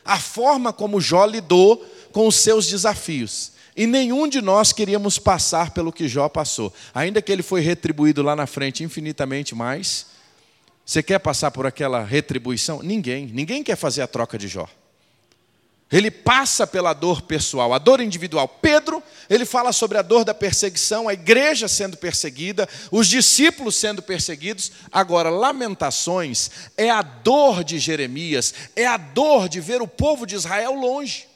A 0.05 0.17
forma 0.17 0.71
como 0.71 1.01
Jó 1.01 1.25
lidou 1.25 1.85
com 2.11 2.27
os 2.27 2.35
seus 2.35 2.67
desafios. 2.67 3.51
E 3.75 3.87
nenhum 3.87 4.27
de 4.27 4.41
nós 4.41 4.73
queríamos 4.73 5.17
passar 5.17 5.71
pelo 5.71 5.93
que 5.93 6.07
Jó 6.07 6.27
passou. 6.27 6.73
Ainda 6.93 7.21
que 7.21 7.31
ele 7.31 7.41
foi 7.41 7.61
retribuído 7.61 8.21
lá 8.21 8.35
na 8.35 8.45
frente 8.45 8.83
infinitamente 8.83 9.55
mais. 9.55 10.07
Você 10.85 11.01
quer 11.01 11.19
passar 11.19 11.51
por 11.51 11.65
aquela 11.65 12.03
retribuição? 12.03 12.81
Ninguém. 12.83 13.27
Ninguém 13.27 13.63
quer 13.63 13.75
fazer 13.75 14.01
a 14.01 14.07
troca 14.07 14.37
de 14.37 14.47
Jó. 14.47 14.67
Ele 15.91 16.11
passa 16.11 16.67
pela 16.67 16.93
dor 16.93 17.21
pessoal, 17.21 17.73
a 17.73 17.77
dor 17.77 18.01
individual. 18.01 18.47
Pedro, 18.47 19.01
ele 19.29 19.45
fala 19.45 19.71
sobre 19.71 19.97
a 19.97 20.01
dor 20.01 20.25
da 20.25 20.33
perseguição, 20.33 21.07
a 21.07 21.13
igreja 21.13 21.67
sendo 21.67 21.95
perseguida, 21.95 22.67
os 22.91 23.07
discípulos 23.07 23.75
sendo 23.77 24.01
perseguidos. 24.01 24.71
Agora, 24.91 25.29
Lamentações 25.29 26.51
é 26.75 26.89
a 26.89 27.01
dor 27.01 27.63
de 27.63 27.79
Jeremias, 27.79 28.53
é 28.75 28.85
a 28.85 28.97
dor 28.97 29.47
de 29.47 29.61
ver 29.61 29.81
o 29.81 29.87
povo 29.87 30.27
de 30.27 30.35
Israel 30.35 30.73
longe. 30.73 31.28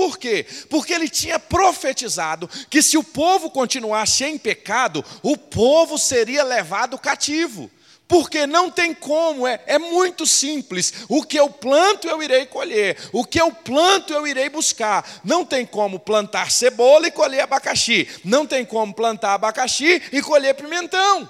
Por 0.00 0.16
quê? 0.16 0.46
Porque 0.70 0.94
ele 0.94 1.10
tinha 1.10 1.38
profetizado 1.38 2.48
que 2.70 2.80
se 2.80 2.96
o 2.96 3.04
povo 3.04 3.50
continuasse 3.50 4.24
em 4.24 4.38
pecado, 4.38 5.04
o 5.22 5.36
povo 5.36 5.98
seria 5.98 6.42
levado 6.42 6.96
cativo. 6.96 7.70
Porque 8.08 8.46
não 8.46 8.70
tem 8.70 8.94
como, 8.94 9.46
é, 9.46 9.60
é 9.66 9.78
muito 9.78 10.24
simples. 10.24 11.04
O 11.06 11.22
que 11.22 11.38
eu 11.38 11.50
planto, 11.50 12.08
eu 12.08 12.22
irei 12.22 12.46
colher. 12.46 12.96
O 13.12 13.26
que 13.26 13.38
eu 13.38 13.52
planto, 13.52 14.14
eu 14.14 14.26
irei 14.26 14.48
buscar. 14.48 15.06
Não 15.22 15.44
tem 15.44 15.66
como 15.66 16.00
plantar 16.00 16.50
cebola 16.50 17.06
e 17.06 17.10
colher 17.10 17.42
abacaxi. 17.42 18.08
Não 18.24 18.46
tem 18.46 18.64
como 18.64 18.94
plantar 18.94 19.34
abacaxi 19.34 20.00
e 20.10 20.22
colher 20.22 20.54
pimentão. 20.54 21.28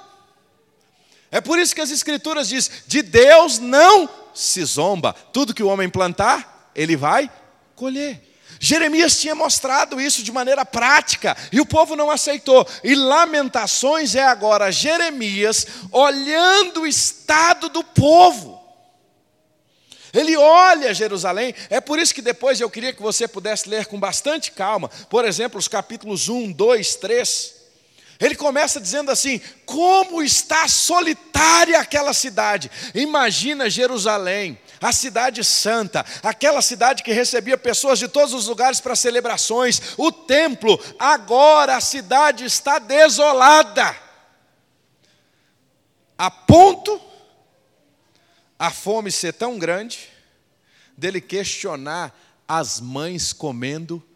É 1.28 1.40
por 1.40 1.58
isso 1.58 1.74
que 1.74 1.80
as 1.80 1.90
Escrituras 1.90 2.48
dizem: 2.48 2.72
de 2.86 3.02
Deus 3.02 3.58
não 3.58 4.08
se 4.32 4.64
zomba. 4.64 5.12
Tudo 5.12 5.52
que 5.52 5.62
o 5.64 5.68
homem 5.68 5.90
plantar, 5.90 6.70
ele 6.72 6.96
vai 6.96 7.28
colher. 7.74 8.29
Jeremias 8.62 9.18
tinha 9.18 9.34
mostrado 9.34 9.98
isso 9.98 10.22
de 10.22 10.30
maneira 10.30 10.66
prática 10.66 11.34
e 11.50 11.58
o 11.62 11.64
povo 11.64 11.96
não 11.96 12.10
aceitou. 12.10 12.68
E 12.84 12.94
Lamentações 12.94 14.14
é 14.14 14.22
agora 14.22 14.70
Jeremias 14.70 15.66
olhando 15.90 16.82
o 16.82 16.86
estado 16.86 17.70
do 17.70 17.82
povo. 17.82 18.60
Ele 20.12 20.36
olha 20.36 20.92
Jerusalém, 20.92 21.54
é 21.70 21.80
por 21.80 21.98
isso 21.98 22.14
que 22.14 22.20
depois 22.20 22.60
eu 22.60 22.68
queria 22.68 22.92
que 22.92 23.00
você 23.00 23.26
pudesse 23.26 23.66
ler 23.66 23.86
com 23.86 23.98
bastante 23.98 24.52
calma, 24.52 24.90
por 25.08 25.24
exemplo, 25.24 25.58
os 25.58 25.66
capítulos 25.66 26.28
1, 26.28 26.52
2, 26.52 26.96
3. 26.96 27.59
Ele 28.20 28.34
começa 28.34 28.78
dizendo 28.78 29.10
assim: 29.10 29.40
como 29.64 30.22
está 30.22 30.68
solitária 30.68 31.80
aquela 31.80 32.12
cidade. 32.12 32.70
Imagina 32.94 33.70
Jerusalém, 33.70 34.58
a 34.80 34.92
cidade 34.92 35.42
santa, 35.42 36.04
aquela 36.22 36.60
cidade 36.60 37.02
que 37.02 37.12
recebia 37.12 37.56
pessoas 37.56 37.98
de 37.98 38.08
todos 38.08 38.34
os 38.34 38.46
lugares 38.46 38.80
para 38.80 38.94
celebrações, 38.94 39.80
o 39.96 40.12
templo, 40.12 40.78
agora 40.98 41.76
a 41.76 41.80
cidade 41.80 42.44
está 42.44 42.78
desolada. 42.78 43.96
A 46.18 46.30
ponto 46.30 47.00
a 48.58 48.70
fome 48.70 49.10
ser 49.10 49.32
tão 49.32 49.58
grande 49.58 50.10
dele 50.94 51.18
questionar 51.18 52.14
as 52.46 52.78
mães 52.78 53.32
comendo 53.32 54.06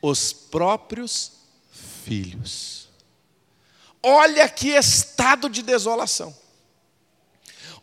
os 0.00 0.32
próprios 0.32 1.32
filhos. 2.02 2.79
Olha 4.02 4.48
que 4.48 4.68
estado 4.68 5.48
de 5.48 5.62
desolação. 5.62 6.34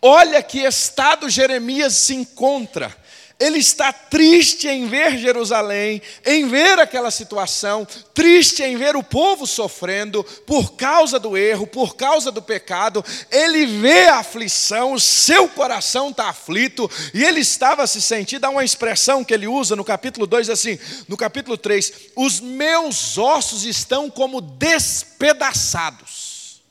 Olha 0.01 0.41
que 0.43 0.59
estado 0.59 1.29
Jeremias 1.29 1.93
se 1.93 2.13
encontra. 2.13 2.95
Ele 3.39 3.59
está 3.59 3.93
triste 3.93 4.67
em 4.67 4.87
ver 4.87 5.19
Jerusalém, 5.19 6.01
em 6.25 6.47
ver 6.47 6.79
aquela 6.79 7.11
situação, 7.11 7.87
triste 8.11 8.63
em 8.63 8.75
ver 8.75 8.95
o 8.95 9.03
povo 9.03 9.45
sofrendo 9.45 10.23
por 10.23 10.73
causa 10.73 11.19
do 11.19 11.37
erro, 11.37 11.67
por 11.67 11.95
causa 11.95 12.31
do 12.31 12.41
pecado. 12.41 13.05
Ele 13.29 13.67
vê 13.67 14.07
a 14.07 14.17
aflição, 14.17 14.93
o 14.93 14.99
seu 14.99 15.47
coração 15.47 16.09
está 16.09 16.29
aflito 16.29 16.89
e 17.13 17.23
ele 17.23 17.41
estava 17.41 17.85
se 17.85 18.01
sentindo. 18.01 18.45
Há 18.45 18.49
uma 18.49 18.65
expressão 18.65 19.23
que 19.23 19.35
ele 19.35 19.47
usa 19.47 19.75
no 19.75 19.85
capítulo 19.85 20.25
2 20.25 20.49
assim, 20.49 20.79
no 21.07 21.15
capítulo 21.15 21.59
3: 21.59 21.93
Os 22.15 22.39
meus 22.39 23.19
ossos 23.19 23.65
estão 23.65 24.09
como 24.09 24.41
despedaçados. 24.41 26.63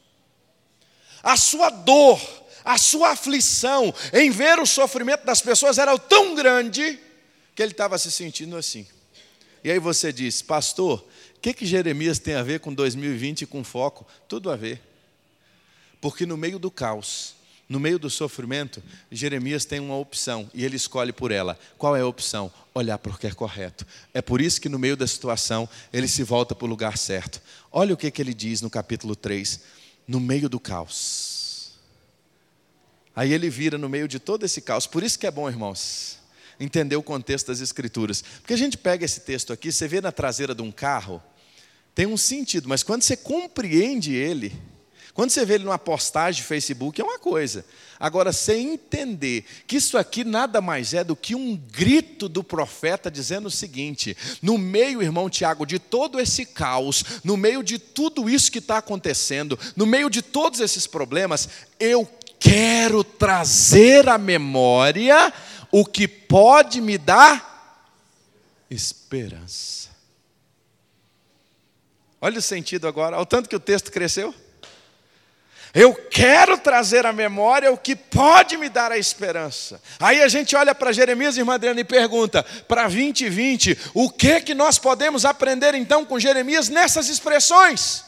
A 1.23 1.37
sua 1.37 1.71
dor, 1.71 2.21
a 2.67 2.77
sua 2.77 3.11
aflição 3.13 3.95
em 4.13 4.29
ver 4.31 4.59
o 4.59 4.67
sofrimento 4.67 5.25
das 5.25 5.41
pessoas 5.41 5.79
era 5.79 5.97
tão 5.97 6.35
grande 6.35 6.99
que 7.55 7.63
ele 7.63 7.71
estava 7.71 7.97
se 7.97 8.11
sentindo 8.11 8.57
assim. 8.57 8.87
E 9.63 9.71
aí 9.71 9.79
você 9.79 10.13
diz, 10.13 10.43
pastor, 10.43 10.99
o 11.37 11.41
que, 11.41 11.55
que 11.55 11.65
Jeremias 11.65 12.19
tem 12.19 12.35
a 12.35 12.43
ver 12.43 12.59
com 12.59 12.75
2020 12.75 13.43
e 13.43 13.47
com 13.47 13.63
foco? 13.63 14.05
Tudo 14.29 14.51
a 14.51 14.57
ver. 14.57 14.83
Porque 16.01 16.27
no 16.27 16.37
meio 16.37 16.59
do 16.59 16.71
caos, 16.71 17.37
No 17.69 17.81
meio 17.81 17.99
do 17.99 18.09
sofrimento, 18.09 18.81
Jeremias 19.11 19.65
tem 19.65 19.81
uma 19.81 19.97
opção 19.97 20.49
e 20.55 20.65
ele 20.65 20.77
escolhe 20.77 21.13
por 21.13 21.33
ela. 21.33 21.59
Qual 21.77 21.97
é 21.97 22.01
a 22.01 22.07
opção? 22.07 22.53
Olhar 22.73 22.97
para 22.97 23.11
o 23.11 23.19
que 23.19 23.27
é 23.27 23.33
correto. 23.33 23.85
É 24.15 24.23
por 24.23 24.41
isso 24.41 24.61
que 24.61 24.69
no 24.69 24.79
meio 24.79 24.97
da 24.97 25.07
situação 25.07 25.69
ele 25.93 26.07
se 26.07 26.23
volta 26.23 26.55
para 26.55 26.65
o 26.65 26.69
lugar 26.69 26.97
certo. 26.97 27.43
Olha 27.73 27.93
o 27.93 27.97
que, 27.97 28.11
que 28.11 28.23
ele 28.23 28.33
diz 28.33 28.63
no 28.63 28.71
capítulo 28.71 29.17
3, 29.17 29.61
no 30.07 30.21
meio 30.21 30.49
do 30.49 30.61
caos. 30.61 31.36
Aí 33.17 33.33
ele 33.33 33.49
vira 33.49 33.79
no 33.79 33.89
meio 33.89 34.07
de 34.07 34.19
todo 34.19 34.45
esse 34.45 34.61
caos. 34.61 34.87
Por 34.87 35.03
isso 35.03 35.19
que 35.19 35.27
é 35.27 35.31
bom, 35.31 35.49
irmãos, 35.49 36.19
entender 36.61 36.97
o 36.97 37.03
contexto 37.03 37.47
das 37.47 37.63
Escrituras. 37.63 38.23
Porque 38.43 38.53
a 38.53 38.59
gente 38.59 38.77
pega 38.77 39.07
esse 39.07 39.21
texto 39.21 39.55
aqui, 39.55 39.73
você 39.73 39.89
vê 39.89 40.03
na 40.03 40.13
traseira 40.13 40.55
de 40.55 40.61
um 40.61 40.71
carro, 40.71 41.23
tem 41.95 42.05
um 42.05 42.19
sentido, 42.19 42.69
mas 42.69 42.83
quando 42.83 43.01
você 43.01 43.17
compreende 43.17 44.15
ele, 44.15 44.55
quando 45.15 45.31
você 45.31 45.47
vê 45.47 45.55
ele 45.55 45.65
numa 45.65 45.79
postagem 45.79 46.43
de 46.43 46.47
Facebook, 46.47 47.01
é 47.01 47.05
uma 47.05 47.19
coisa. 47.19 47.65
Agora, 47.99 48.35
você 48.35 48.59
entender 48.59 49.47
que 49.67 49.77
isso 49.77 49.97
aqui 49.97 50.23
nada 50.23 50.61
mais 50.61 50.93
é 50.93 51.03
do 51.03 51.17
que 51.17 51.35
um 51.35 51.57
grito 51.57 52.29
do 52.29 52.45
profeta 52.45 53.11
dizendo 53.11 53.47
o 53.47 53.51
seguinte: 53.51 54.15
no 54.43 54.59
meio, 54.59 55.03
irmão 55.03 55.31
Tiago, 55.31 55.65
de 55.65 55.79
todo 55.79 56.21
esse 56.21 56.45
caos, 56.45 57.03
no 57.25 57.35
meio 57.35 57.63
de 57.63 57.79
tudo 57.79 58.29
isso 58.29 58.53
que 58.53 58.59
está 58.59 58.77
acontecendo, 58.77 59.59
no 59.75 59.87
meio 59.87 60.11
de 60.11 60.21
todos 60.21 60.61
esses 60.61 60.87
problemas, 60.87 61.49
eu 61.81 62.07
quero 62.39 63.03
trazer 63.03 64.09
à 64.09 64.19
memória 64.19 65.33
o 65.71 65.85
que 65.85 66.07
pode 66.07 66.81
me 66.81 66.97
dar 66.97 67.75
esperança. 68.71 69.91
Olha 72.21 72.39
o 72.39 72.43
sentido 72.43 72.89
agora, 72.89 73.17
ao 73.17 73.27
tanto 73.27 73.49
que 73.49 73.57
o 73.57 73.61
texto 73.61 73.93
cresceu. 73.93 74.35
Eu 75.75 75.93
quero 75.95 76.57
trazer 76.57 77.05
à 77.05 77.13
memória 77.13 77.71
o 77.71 77.77
que 77.77 77.95
pode 77.95 78.57
me 78.57 78.71
dar 78.71 78.91
a 78.91 78.97
esperança. 78.97 79.79
Aí 80.01 80.23
a 80.23 80.29
gente 80.29 80.57
olha 80.57 80.75
para 80.75 80.91
Jeremias, 80.91 81.37
irmã 81.37 81.53
Adriana, 81.55 81.79
e 81.79 81.85
pergunta: 81.85 82.43
para 82.67 82.85
2020, 82.85 83.79
o 83.93 84.09
que 84.09 84.41
que 84.41 84.55
nós 84.55 84.79
podemos 84.79 85.27
aprender 85.27 85.75
então 85.75 86.03
com 86.03 86.19
Jeremias 86.19 86.71
nessas 86.71 87.11
expressões? 87.11 88.05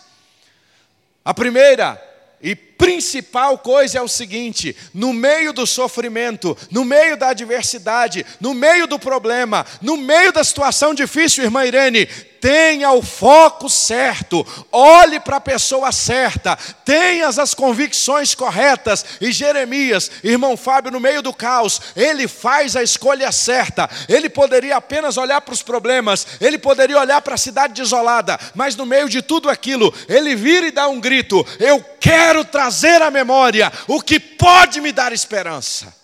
A 1.22 1.34
primeira 1.34 2.02
e 2.40 2.54
principal 2.54 3.58
coisa 3.58 3.98
é 3.98 4.02
o 4.02 4.08
seguinte: 4.08 4.76
no 4.94 5.12
meio 5.12 5.52
do 5.52 5.66
sofrimento, 5.66 6.56
no 6.70 6.84
meio 6.84 7.16
da 7.16 7.30
adversidade, 7.30 8.24
no 8.40 8.54
meio 8.54 8.86
do 8.86 8.98
problema, 8.98 9.66
no 9.82 9.96
meio 9.96 10.32
da 10.32 10.44
situação 10.44 10.94
difícil, 10.94 11.44
irmã 11.44 11.64
Irene, 11.64 12.08
tenha 12.40 12.92
o 12.92 13.02
foco 13.02 13.68
certo, 13.68 14.46
olhe 14.72 15.20
para 15.20 15.36
a 15.36 15.40
pessoa 15.40 15.92
certa, 15.92 16.56
tenha 16.84 17.28
as 17.28 17.54
convicções 17.54 18.34
corretas. 18.34 19.04
E 19.20 19.32
Jeremias, 19.32 20.10
irmão 20.22 20.56
Fábio, 20.56 20.92
no 20.92 21.00
meio 21.00 21.22
do 21.22 21.32
caos, 21.32 21.80
ele 21.94 22.26
faz 22.26 22.76
a 22.76 22.82
escolha 22.82 23.30
certa. 23.32 23.88
Ele 24.08 24.28
poderia 24.28 24.76
apenas 24.76 25.16
olhar 25.16 25.40
para 25.40 25.54
os 25.54 25.62
problemas, 25.62 26.26
ele 26.40 26.58
poderia 26.58 26.98
olhar 26.98 27.20
para 27.20 27.34
a 27.34 27.38
cidade 27.38 27.74
desolada, 27.74 28.38
mas 28.54 28.76
no 28.76 28.86
meio 28.86 29.08
de 29.08 29.20
tudo 29.22 29.50
aquilo, 29.50 29.92
ele 30.08 30.34
vira 30.34 30.66
e 30.66 30.72
dá 30.72 30.88
um 30.88 31.00
grito: 31.00 31.46
Eu 31.58 31.84
quero 32.00 32.44
trazer 32.44 33.02
à 33.02 33.10
memória 33.10 33.72
o 33.86 34.00
que 34.00 34.18
pode 34.18 34.80
me 34.80 34.92
dar 34.92 35.12
esperança. 35.12 35.97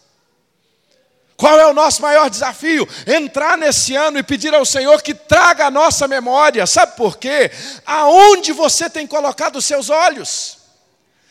Qual 1.36 1.58
é 1.58 1.66
o 1.66 1.74
nosso 1.74 2.00
maior 2.00 2.30
desafio? 2.30 2.88
Entrar 3.06 3.58
nesse 3.58 3.96
ano 3.96 4.18
e 4.18 4.22
pedir 4.22 4.54
ao 4.54 4.64
Senhor 4.64 5.02
que 5.02 5.14
traga 5.14 5.66
a 5.66 5.70
nossa 5.70 6.06
memória. 6.06 6.66
Sabe 6.66 6.96
por 6.96 7.16
quê? 7.16 7.50
Aonde 7.84 8.52
você 8.52 8.88
tem 8.88 9.06
colocado 9.06 9.56
os 9.56 9.64
seus 9.64 9.90
olhos? 9.90 10.63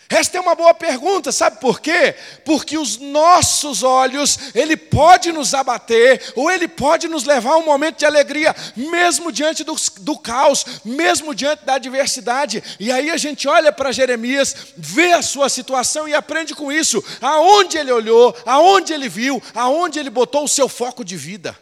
Esta 0.10 0.38
é 0.38 0.42
uma 0.42 0.54
boa 0.54 0.74
pergunta, 0.74 1.32
sabe 1.32 1.60
por 1.60 1.80
quê? 1.80 2.14
Porque 2.46 2.78
os 2.78 2.98
nossos 2.98 3.84
olhos, 3.84 4.38
ele 4.54 4.78
pode 4.78 5.32
nos 5.32 5.54
abater, 5.54 6.34
ou 6.36 6.52
ele 6.52 6.68
pode 6.68 7.08
nos 7.08 7.24
levar 7.24 7.54
a 7.54 7.58
um 7.58 7.66
momento 7.66 8.00
de 8.00 8.06
alegria, 8.06 8.56
mesmo 8.76 9.32
diante 9.32 9.64
do, 9.64 9.76
do 10.02 10.18
caos, 10.18 10.66
mesmo 10.86 11.34
diante 11.34 11.66
da 11.66 11.76
adversidade. 11.76 12.64
E 12.80 12.92
aí 12.92 13.10
a 13.10 13.18
gente 13.18 13.48
olha 13.48 13.72
para 13.72 13.92
Jeremias, 13.92 14.56
vê 14.78 15.14
a 15.14 15.22
sua 15.22 15.50
situação 15.50 16.08
e 16.08 16.14
aprende 16.14 16.54
com 16.54 16.72
isso. 16.72 17.04
Aonde 17.22 17.78
ele 17.78 17.92
olhou, 17.92 18.36
aonde 18.46 18.94
ele 18.94 19.10
viu, 19.10 19.42
aonde 19.56 20.00
ele 20.00 20.10
botou 20.10 20.44
o 20.44 20.50
seu 20.50 20.70
foco 20.70 21.04
de 21.04 21.18
vida. 21.18 21.58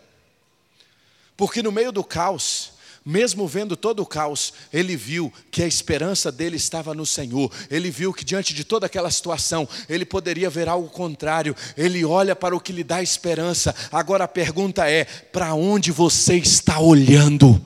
Porque 1.38 1.64
no 1.64 1.72
meio 1.72 1.92
do 1.92 2.04
caos, 2.04 2.71
mesmo 3.04 3.48
vendo 3.48 3.76
todo 3.76 4.02
o 4.02 4.06
caos, 4.06 4.54
ele 4.72 4.96
viu 4.96 5.34
que 5.50 5.64
a 5.64 5.68
esperança 5.68 6.32
dele 6.32 6.56
estava 6.56 6.94
no 6.94 7.06
Senhor. 7.06 7.52
Ele 7.70 7.90
viu 7.90 8.14
que 8.14 8.24
diante 8.24 8.54
de 8.54 8.64
toda 8.64 8.86
aquela 8.86 9.10
situação, 9.10 9.68
ele 9.90 10.06
poderia 10.06 10.50
ver 10.50 10.70
algo 10.70 10.88
contrário. 10.88 11.56
Ele 11.76 12.06
olha 12.06 12.36
para 12.36 12.56
o 12.56 12.60
que 12.60 12.72
lhe 12.72 12.84
dá 12.84 13.02
esperança. 13.02 13.74
Agora 13.92 14.26
a 14.26 14.28
pergunta 14.28 14.88
é: 14.88 15.06
para 15.06 15.54
onde 15.54 15.92
você 15.92 16.36
está 16.36 16.80
olhando? 16.80 17.64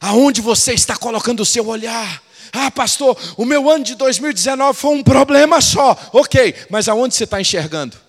Aonde 0.00 0.40
você 0.40 0.74
está 0.74 0.96
colocando 0.96 1.40
o 1.40 1.46
seu 1.46 1.66
olhar? 1.68 2.22
Ah, 2.52 2.70
pastor, 2.70 3.16
o 3.36 3.44
meu 3.44 3.70
ano 3.70 3.84
de 3.84 3.94
2019 3.94 4.78
foi 4.78 4.94
um 4.96 5.02
problema 5.02 5.60
só. 5.60 5.96
Ok, 6.12 6.54
mas 6.68 6.88
aonde 6.88 7.14
você 7.14 7.24
está 7.24 7.40
enxergando? 7.40 8.03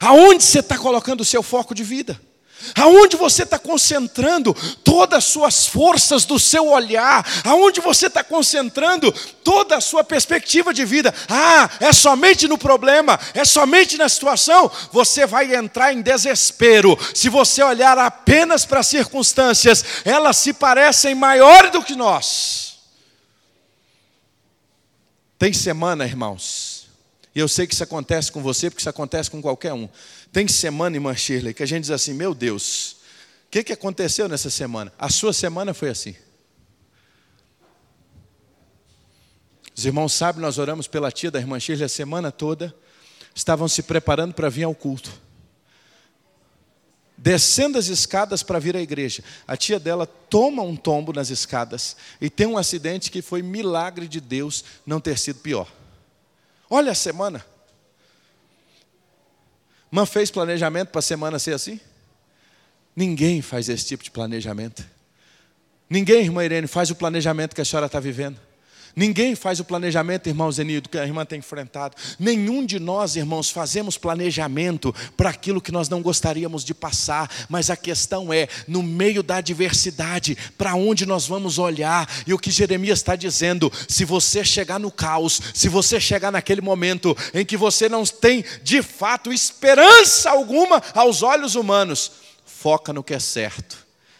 Aonde 0.00 0.44
você 0.44 0.60
está 0.60 0.78
colocando 0.78 1.22
o 1.22 1.24
seu 1.24 1.42
foco 1.42 1.74
de 1.74 1.82
vida? 1.82 2.20
Aonde 2.74 3.16
você 3.16 3.44
está 3.44 3.58
concentrando 3.58 4.54
todas 4.82 5.18
as 5.18 5.24
suas 5.24 5.66
forças 5.66 6.24
do 6.24 6.38
seu 6.38 6.68
olhar? 6.68 7.24
Aonde 7.44 7.80
você 7.80 8.08
está 8.08 8.22
concentrando 8.24 9.12
toda 9.44 9.76
a 9.76 9.80
sua 9.80 10.02
perspectiva 10.02 10.74
de 10.74 10.84
vida? 10.84 11.14
Ah, 11.28 11.70
é 11.80 11.92
somente 11.92 12.48
no 12.48 12.58
problema, 12.58 13.18
é 13.32 13.44
somente 13.44 13.96
na 13.96 14.08
situação. 14.08 14.70
Você 14.92 15.24
vai 15.24 15.54
entrar 15.54 15.92
em 15.92 16.02
desespero. 16.02 16.98
Se 17.14 17.28
você 17.28 17.62
olhar 17.62 17.96
apenas 17.96 18.64
para 18.64 18.80
as 18.80 18.88
circunstâncias, 18.88 19.84
elas 20.04 20.36
se 20.36 20.52
parecem 20.52 21.14
maiores 21.14 21.70
do 21.70 21.82
que 21.82 21.94
nós. 21.94 22.78
Tem 25.38 25.52
semana, 25.52 26.04
irmãos, 26.04 26.67
e 27.38 27.40
eu 27.40 27.46
sei 27.46 27.68
que 27.68 27.72
isso 27.72 27.84
acontece 27.84 28.32
com 28.32 28.42
você, 28.42 28.68
porque 28.68 28.80
isso 28.80 28.90
acontece 28.90 29.30
com 29.30 29.40
qualquer 29.40 29.72
um. 29.72 29.88
Tem 30.32 30.48
semana, 30.48 30.96
irmã 30.96 31.14
Shirley, 31.14 31.54
que 31.54 31.62
a 31.62 31.66
gente 31.66 31.82
diz 31.82 31.92
assim: 31.92 32.12
meu 32.12 32.34
Deus, 32.34 32.96
o 33.46 33.50
que, 33.52 33.62
que 33.62 33.72
aconteceu 33.72 34.28
nessa 34.28 34.50
semana? 34.50 34.92
A 34.98 35.08
sua 35.08 35.32
semana 35.32 35.72
foi 35.72 35.88
assim. 35.88 36.16
Os 39.72 39.86
irmãos 39.86 40.14
sabem, 40.14 40.42
nós 40.42 40.58
oramos 40.58 40.88
pela 40.88 41.12
tia 41.12 41.30
da 41.30 41.38
irmã 41.38 41.60
Shirley 41.60 41.84
a 41.84 41.88
semana 41.88 42.32
toda, 42.32 42.74
estavam 43.32 43.68
se 43.68 43.84
preparando 43.84 44.34
para 44.34 44.48
vir 44.48 44.64
ao 44.64 44.74
culto. 44.74 45.12
Descendo 47.16 47.78
as 47.78 47.86
escadas 47.86 48.42
para 48.42 48.58
vir 48.58 48.76
à 48.76 48.80
igreja. 48.80 49.22
A 49.46 49.56
tia 49.56 49.78
dela 49.78 50.08
toma 50.08 50.64
um 50.64 50.74
tombo 50.74 51.12
nas 51.12 51.30
escadas 51.30 51.96
e 52.20 52.28
tem 52.28 52.48
um 52.48 52.58
acidente 52.58 53.12
que 53.12 53.22
foi 53.22 53.42
milagre 53.42 54.08
de 54.08 54.20
Deus 54.20 54.64
não 54.84 54.98
ter 54.98 55.16
sido 55.16 55.38
pior. 55.38 55.77
Olha 56.70 56.92
a 56.92 56.94
semana. 56.94 57.44
Man 59.90 60.06
fez 60.06 60.30
planejamento 60.30 60.88
para 60.88 60.98
a 60.98 61.02
semana 61.02 61.38
ser 61.38 61.54
assim? 61.54 61.80
Ninguém 62.94 63.40
faz 63.40 63.68
esse 63.68 63.86
tipo 63.86 64.04
de 64.04 64.10
planejamento. 64.10 64.84
Ninguém, 65.88 66.24
irmã 66.24 66.44
Irene, 66.44 66.66
faz 66.66 66.90
o 66.90 66.94
planejamento 66.94 67.54
que 67.54 67.60
a 67.60 67.64
senhora 67.64 67.86
está 67.86 67.98
vivendo. 67.98 68.38
Ninguém 68.98 69.36
faz 69.36 69.60
o 69.60 69.64
planejamento, 69.64 70.28
irmão 70.28 70.50
Zenildo, 70.50 70.88
que 70.88 70.98
a 70.98 71.06
irmã 71.06 71.24
tem 71.24 71.38
enfrentado. 71.38 71.94
Nenhum 72.18 72.66
de 72.66 72.80
nós, 72.80 73.14
irmãos, 73.14 73.48
fazemos 73.48 73.96
planejamento 73.96 74.92
para 75.16 75.30
aquilo 75.30 75.60
que 75.60 75.70
nós 75.70 75.88
não 75.88 76.02
gostaríamos 76.02 76.64
de 76.64 76.74
passar. 76.74 77.30
Mas 77.48 77.70
a 77.70 77.76
questão 77.76 78.32
é, 78.32 78.48
no 78.66 78.82
meio 78.82 79.22
da 79.22 79.36
adversidade, 79.36 80.36
para 80.58 80.74
onde 80.74 81.06
nós 81.06 81.28
vamos 81.28 81.60
olhar? 81.60 82.10
E 82.26 82.34
o 82.34 82.38
que 82.40 82.50
Jeremias 82.50 82.98
está 82.98 83.14
dizendo: 83.14 83.72
se 83.88 84.04
você 84.04 84.44
chegar 84.44 84.80
no 84.80 84.90
caos, 84.90 85.40
se 85.54 85.68
você 85.68 86.00
chegar 86.00 86.32
naquele 86.32 86.60
momento 86.60 87.16
em 87.32 87.46
que 87.46 87.56
você 87.56 87.88
não 87.88 88.02
tem 88.02 88.44
de 88.64 88.82
fato 88.82 89.32
esperança 89.32 90.28
alguma 90.28 90.82
aos 90.92 91.22
olhos 91.22 91.54
humanos, 91.54 92.10
foca 92.44 92.92
no 92.92 93.04
que 93.04 93.14
é 93.14 93.20
certo. 93.20 93.78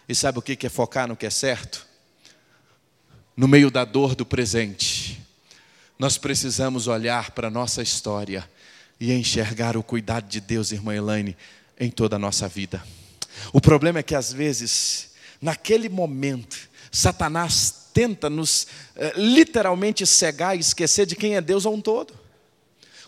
E 0.08 0.14
sabe 0.14 0.38
o 0.38 0.42
que 0.42 0.68
é 0.68 0.70
focar 0.70 1.08
no 1.08 1.16
que 1.16 1.26
é 1.26 1.30
certo? 1.30 1.87
No 3.38 3.46
meio 3.46 3.70
da 3.70 3.84
dor 3.84 4.16
do 4.16 4.26
presente, 4.26 5.24
nós 5.96 6.18
precisamos 6.18 6.88
olhar 6.88 7.30
para 7.30 7.46
a 7.46 7.50
nossa 7.50 7.80
história 7.80 8.44
e 8.98 9.12
enxergar 9.12 9.76
o 9.76 9.82
cuidado 9.82 10.28
de 10.28 10.40
Deus, 10.40 10.72
irmã 10.72 10.92
Elaine, 10.92 11.36
em 11.78 11.88
toda 11.88 12.16
a 12.16 12.18
nossa 12.18 12.48
vida. 12.48 12.82
O 13.52 13.60
problema 13.60 14.00
é 14.00 14.02
que 14.02 14.16
às 14.16 14.32
vezes, 14.32 15.10
naquele 15.40 15.88
momento, 15.88 16.58
Satanás 16.90 17.90
tenta 17.94 18.28
nos 18.28 18.66
eh, 18.96 19.12
literalmente 19.14 20.04
cegar 20.04 20.56
e 20.56 20.60
esquecer 20.60 21.06
de 21.06 21.14
quem 21.14 21.36
é 21.36 21.40
Deus 21.40 21.64
a 21.64 21.70
um 21.70 21.80
todo. 21.80 22.17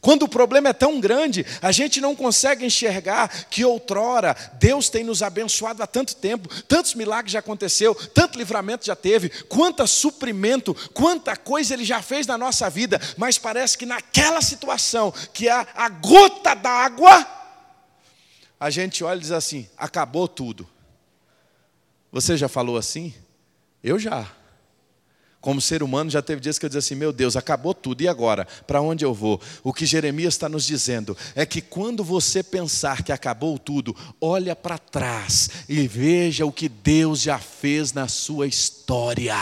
Quando 0.00 0.22
o 0.22 0.28
problema 0.28 0.70
é 0.70 0.72
tão 0.72 0.98
grande, 0.98 1.44
a 1.60 1.70
gente 1.70 2.00
não 2.00 2.16
consegue 2.16 2.64
enxergar 2.64 3.28
que 3.50 3.64
outrora 3.64 4.34
Deus 4.54 4.88
tem 4.88 5.04
nos 5.04 5.22
abençoado 5.22 5.82
há 5.82 5.86
tanto 5.86 6.16
tempo, 6.16 6.48
tantos 6.64 6.94
milagres 6.94 7.32
já 7.32 7.40
aconteceu, 7.40 7.94
tanto 7.94 8.38
livramento 8.38 8.86
já 8.86 8.96
teve, 8.96 9.28
quanto 9.44 9.86
suprimento, 9.86 10.74
quanta 10.94 11.36
coisa 11.36 11.74
Ele 11.74 11.84
já 11.84 12.00
fez 12.00 12.26
na 12.26 12.38
nossa 12.38 12.70
vida, 12.70 12.98
mas 13.18 13.36
parece 13.36 13.76
que 13.76 13.84
naquela 13.84 14.40
situação, 14.40 15.12
que 15.34 15.48
é 15.48 15.52
a 15.52 15.88
gota 15.90 16.54
d'água, 16.54 17.26
a 18.58 18.70
gente 18.70 19.04
olha 19.04 19.18
e 19.18 19.22
diz 19.22 19.32
assim: 19.32 19.68
acabou 19.76 20.26
tudo. 20.26 20.68
Você 22.12 22.36
já 22.36 22.48
falou 22.48 22.76
assim? 22.76 23.14
Eu 23.82 23.98
já. 23.98 24.30
Como 25.40 25.59
ser 25.59 25.83
humano, 25.83 26.11
já 26.11 26.20
teve 26.20 26.38
dias 26.38 26.59
que 26.59 26.66
eu 26.66 26.68
dizia 26.68 26.81
assim: 26.81 26.94
meu 26.94 27.12
Deus, 27.12 27.35
acabou 27.35 27.72
tudo, 27.72 28.03
e 28.03 28.09
agora? 28.09 28.46
Para 28.66 28.83
onde 28.83 29.07
eu 29.07 29.14
vou? 29.14 29.40
O 29.62 29.72
que 29.72 29.87
Jeremias 29.87 30.35
está 30.35 30.50
nos 30.50 30.66
dizendo 30.66 31.16
é 31.35 31.46
que 31.46 31.62
quando 31.62 32.05
você 32.05 32.42
pensar 32.42 33.03
que 33.03 33.11
acabou 33.11 33.59
tudo, 33.59 33.96
olha 34.20 34.55
para 34.55 34.76
trás 34.76 35.48
e 35.66 35.88
veja 35.88 36.44
o 36.44 36.53
que 36.53 36.68
Deus 36.68 37.22
já 37.22 37.38
fez 37.38 37.94
na 37.94 38.07
sua 38.07 38.46
história. 38.46 39.35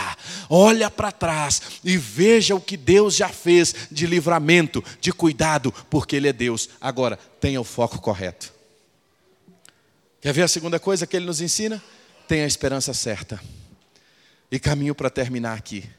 Olha 0.49 0.89
para 0.89 1.11
trás 1.11 1.61
e 1.83 1.97
veja 1.97 2.55
o 2.55 2.61
que 2.61 2.77
Deus 2.77 3.15
já 3.15 3.27
fez 3.27 3.75
de 3.91 4.07
livramento, 4.07 4.81
de 5.01 5.11
cuidado, 5.11 5.73
porque 5.89 6.15
Ele 6.15 6.29
é 6.29 6.33
Deus. 6.33 6.69
Agora, 6.79 7.19
tenha 7.41 7.59
o 7.59 7.65
foco 7.65 7.99
correto. 7.99 8.53
Quer 10.21 10.31
ver 10.31 10.43
a 10.43 10.47
segunda 10.47 10.79
coisa 10.79 11.05
que 11.05 11.17
Ele 11.17 11.25
nos 11.25 11.41
ensina? 11.41 11.83
Tenha 12.25 12.45
a 12.45 12.47
esperança 12.47 12.93
certa. 12.93 13.41
E 14.51 14.59
caminho 14.59 14.95
para 14.95 15.09
terminar 15.09 15.57
aqui. 15.57 15.89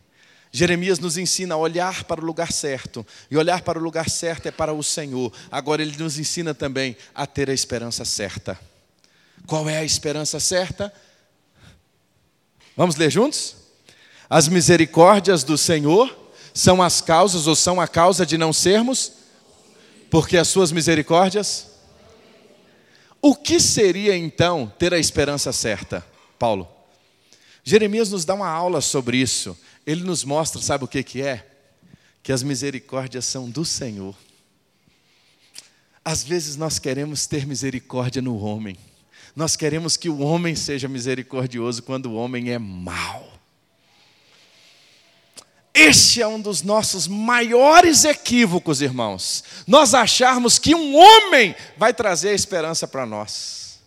Jeremias 0.52 0.98
nos 0.98 1.16
ensina 1.16 1.54
a 1.54 1.58
olhar 1.58 2.04
para 2.04 2.20
o 2.20 2.24
lugar 2.24 2.50
certo, 2.50 3.06
e 3.30 3.36
olhar 3.36 3.62
para 3.62 3.78
o 3.78 3.82
lugar 3.82 4.10
certo 4.10 4.46
é 4.46 4.50
para 4.50 4.72
o 4.72 4.82
Senhor. 4.82 5.32
Agora 5.50 5.80
ele 5.80 5.96
nos 5.96 6.18
ensina 6.18 6.52
também 6.52 6.96
a 7.14 7.26
ter 7.26 7.48
a 7.48 7.54
esperança 7.54 8.04
certa. 8.04 8.58
Qual 9.46 9.68
é 9.68 9.78
a 9.78 9.84
esperança 9.84 10.40
certa? 10.40 10.92
Vamos 12.76 12.96
ler 12.96 13.10
juntos? 13.10 13.56
As 14.28 14.48
misericórdias 14.48 15.44
do 15.44 15.56
Senhor 15.56 16.16
são 16.52 16.82
as 16.82 17.00
causas 17.00 17.46
ou 17.46 17.54
são 17.54 17.80
a 17.80 17.86
causa 17.86 18.26
de 18.26 18.36
não 18.36 18.52
sermos, 18.52 19.12
porque 20.10 20.36
as 20.36 20.48
suas 20.48 20.72
misericórdias. 20.72 21.68
O 23.22 23.36
que 23.36 23.60
seria 23.60 24.16
então 24.16 24.72
ter 24.78 24.92
a 24.92 24.98
esperança 24.98 25.52
certa, 25.52 26.04
Paulo? 26.38 26.68
Jeremias 27.64 28.10
nos 28.10 28.24
dá 28.24 28.34
uma 28.34 28.48
aula 28.48 28.80
sobre 28.80 29.18
isso. 29.18 29.56
Ele 29.86 30.02
nos 30.04 30.24
mostra, 30.24 30.60
sabe 30.60 30.84
o 30.84 30.88
que, 30.88 31.02
que 31.02 31.22
é? 31.22 31.46
Que 32.22 32.32
as 32.32 32.42
misericórdias 32.42 33.24
são 33.24 33.48
do 33.48 33.64
Senhor. 33.64 34.16
Às 36.04 36.22
vezes 36.24 36.56
nós 36.56 36.78
queremos 36.78 37.26
ter 37.26 37.46
misericórdia 37.46 38.22
no 38.22 38.38
homem. 38.38 38.76
Nós 39.36 39.56
queremos 39.56 39.96
que 39.96 40.08
o 40.08 40.20
homem 40.20 40.56
seja 40.56 40.88
misericordioso 40.88 41.82
quando 41.82 42.06
o 42.06 42.14
homem 42.14 42.50
é 42.50 42.58
mau. 42.58 43.30
Este 45.72 46.20
é 46.20 46.26
um 46.26 46.40
dos 46.40 46.62
nossos 46.62 47.06
maiores 47.06 48.04
equívocos, 48.04 48.82
irmãos. 48.82 49.44
Nós 49.66 49.94
acharmos 49.94 50.58
que 50.58 50.74
um 50.74 50.96
homem 50.96 51.54
vai 51.76 51.94
trazer 51.94 52.30
a 52.30 52.34
esperança 52.34 52.88
para 52.88 53.06
nós. 53.06 53.80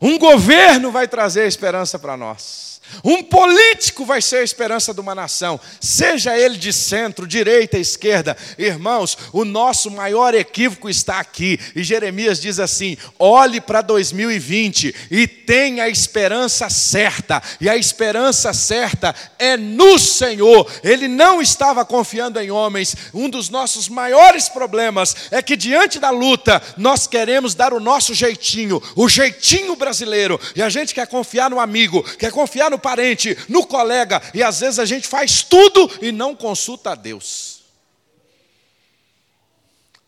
Um 0.00 0.18
governo 0.18 0.92
vai 0.92 1.08
trazer 1.08 1.42
a 1.42 1.46
esperança 1.46 1.98
para 1.98 2.16
nós. 2.16 2.73
Um 3.02 3.22
político 3.22 4.04
vai 4.04 4.20
ser 4.20 4.36
a 4.36 4.44
esperança 4.44 4.92
de 4.92 5.00
uma 5.00 5.14
nação, 5.14 5.58
seja 5.80 6.38
ele 6.38 6.56
de 6.56 6.72
centro, 6.72 7.26
direita, 7.26 7.78
esquerda. 7.78 8.36
Irmãos, 8.58 9.16
o 9.32 9.44
nosso 9.44 9.90
maior 9.90 10.34
equívoco 10.34 10.88
está 10.88 11.18
aqui. 11.18 11.58
E 11.74 11.82
Jeremias 11.82 12.40
diz 12.40 12.58
assim: 12.58 12.96
olhe 13.18 13.60
para 13.60 13.82
2020 13.82 14.94
e 15.10 15.26
tenha 15.26 15.84
a 15.84 15.88
esperança 15.88 16.68
certa. 16.70 17.42
E 17.60 17.68
a 17.68 17.76
esperança 17.76 18.52
certa 18.52 19.14
é 19.38 19.56
no 19.56 19.98
Senhor. 19.98 20.70
Ele 20.82 21.08
não 21.08 21.40
estava 21.40 21.84
confiando 21.84 22.40
em 22.40 22.50
homens. 22.50 22.94
Um 23.12 23.28
dos 23.28 23.48
nossos 23.48 23.88
maiores 23.88 24.48
problemas 24.48 25.14
é 25.30 25.42
que 25.42 25.56
diante 25.56 25.98
da 25.98 26.10
luta 26.10 26.62
nós 26.76 27.06
queremos 27.06 27.54
dar 27.54 27.72
o 27.72 27.80
nosso 27.80 28.14
jeitinho, 28.14 28.82
o 28.94 29.08
jeitinho 29.08 29.76
brasileiro. 29.76 30.40
E 30.54 30.62
a 30.62 30.68
gente 30.68 30.94
quer 30.94 31.06
confiar 31.06 31.50
no 31.50 31.60
amigo, 31.60 32.02
quer 32.18 32.30
confiar 32.30 32.70
no 32.70 32.78
parente, 32.84 33.34
no 33.48 33.66
colega, 33.66 34.20
e 34.34 34.42
às 34.42 34.60
vezes 34.60 34.78
a 34.78 34.84
gente 34.84 35.08
faz 35.08 35.42
tudo 35.42 35.90
e 36.02 36.12
não 36.12 36.36
consulta 36.36 36.90
a 36.90 36.94
Deus. 36.94 37.62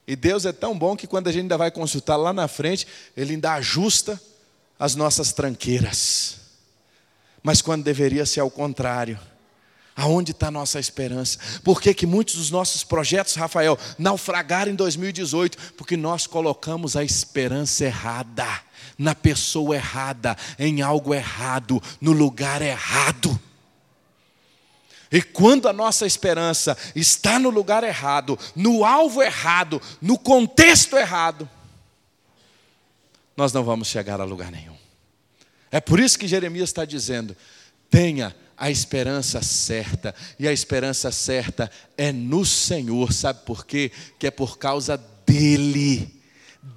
E 0.06 0.14
Deus 0.14 0.44
é 0.44 0.52
tão 0.52 0.78
bom 0.78 0.94
que 0.94 1.06
quando 1.06 1.28
a 1.28 1.32
gente 1.32 1.42
ainda 1.42 1.56
vai 1.56 1.70
consultar 1.70 2.16
lá 2.16 2.34
na 2.34 2.46
frente, 2.46 2.86
Ele 3.16 3.32
ainda 3.32 3.54
ajusta 3.54 4.20
as 4.78 4.94
nossas 4.94 5.32
tranqueiras. 5.32 6.36
Mas 7.42 7.62
quando 7.62 7.82
deveria 7.82 8.26
ser 8.26 8.40
ao 8.40 8.50
contrário, 8.50 9.18
aonde 9.96 10.32
está 10.32 10.48
a 10.48 10.50
nossa 10.50 10.78
esperança? 10.78 11.38
Por 11.64 11.80
que, 11.80 11.94
que 11.94 12.06
muitos 12.06 12.34
dos 12.34 12.50
nossos 12.50 12.84
projetos, 12.84 13.34
Rafael, 13.34 13.78
naufragaram 13.98 14.70
em 14.70 14.74
2018? 14.74 15.72
Porque 15.72 15.96
nós 15.96 16.26
colocamos 16.26 16.94
a 16.94 17.02
esperança 17.02 17.86
errada 17.86 18.46
na 18.98 19.14
pessoa 19.14 19.74
errada, 19.74 20.36
em 20.58 20.82
algo 20.82 21.14
errado, 21.14 21.82
no 22.00 22.12
lugar 22.12 22.60
errado. 22.60 23.38
E 25.10 25.22
quando 25.22 25.68
a 25.68 25.72
nossa 25.72 26.06
esperança 26.06 26.76
está 26.94 27.38
no 27.38 27.48
lugar 27.48 27.84
errado, 27.84 28.38
no 28.54 28.84
alvo 28.84 29.22
errado, 29.22 29.80
no 30.00 30.18
contexto 30.18 30.96
errado, 30.96 31.48
nós 33.36 33.52
não 33.52 33.62
vamos 33.62 33.88
chegar 33.88 34.20
a 34.20 34.24
lugar 34.24 34.50
nenhum. 34.50 34.76
É 35.70 35.80
por 35.80 36.00
isso 36.00 36.18
que 36.18 36.26
Jeremias 36.26 36.70
está 36.70 36.84
dizendo: 36.84 37.36
tenha 37.90 38.34
a 38.56 38.70
esperança 38.70 39.42
certa, 39.42 40.14
e 40.38 40.48
a 40.48 40.52
esperança 40.52 41.12
certa 41.12 41.70
é 41.96 42.10
no 42.12 42.44
Senhor, 42.44 43.12
sabe 43.12 43.44
por 43.44 43.66
quê? 43.66 43.92
Que 44.18 44.28
é 44.28 44.30
por 44.30 44.58
causa 44.58 44.96
dEle, 45.26 46.22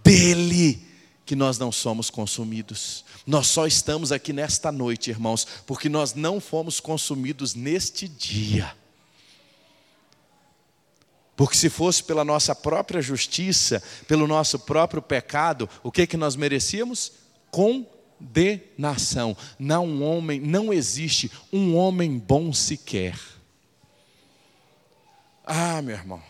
dEle 0.03 0.85
que 1.25 1.35
nós 1.35 1.57
não 1.57 1.71
somos 1.71 2.09
consumidos. 2.09 3.05
Nós 3.25 3.47
só 3.47 3.67
estamos 3.67 4.11
aqui 4.11 4.33
nesta 4.33 4.71
noite, 4.71 5.11
irmãos, 5.11 5.45
porque 5.65 5.87
nós 5.87 6.13
não 6.13 6.41
fomos 6.41 6.79
consumidos 6.79 7.53
neste 7.53 8.07
dia. 8.07 8.75
Porque 11.35 11.55
se 11.55 11.69
fosse 11.69 12.03
pela 12.03 12.25
nossa 12.25 12.53
própria 12.53 13.01
justiça, 13.01 13.81
pelo 14.07 14.27
nosso 14.27 14.59
próprio 14.59 15.01
pecado, 15.01 15.69
o 15.81 15.91
que 15.91 16.05
que 16.05 16.17
nós 16.17 16.35
merecíamos? 16.35 17.13
Condenação. 18.19 19.35
Não 19.57 19.87
um 19.87 20.03
homem, 20.03 20.39
não 20.39 20.73
existe 20.73 21.31
um 21.51 21.75
homem 21.75 22.17
bom 22.17 22.51
sequer. 22.51 23.17
Ah, 25.45 25.81
meu 25.81 25.95
irmão. 25.95 26.21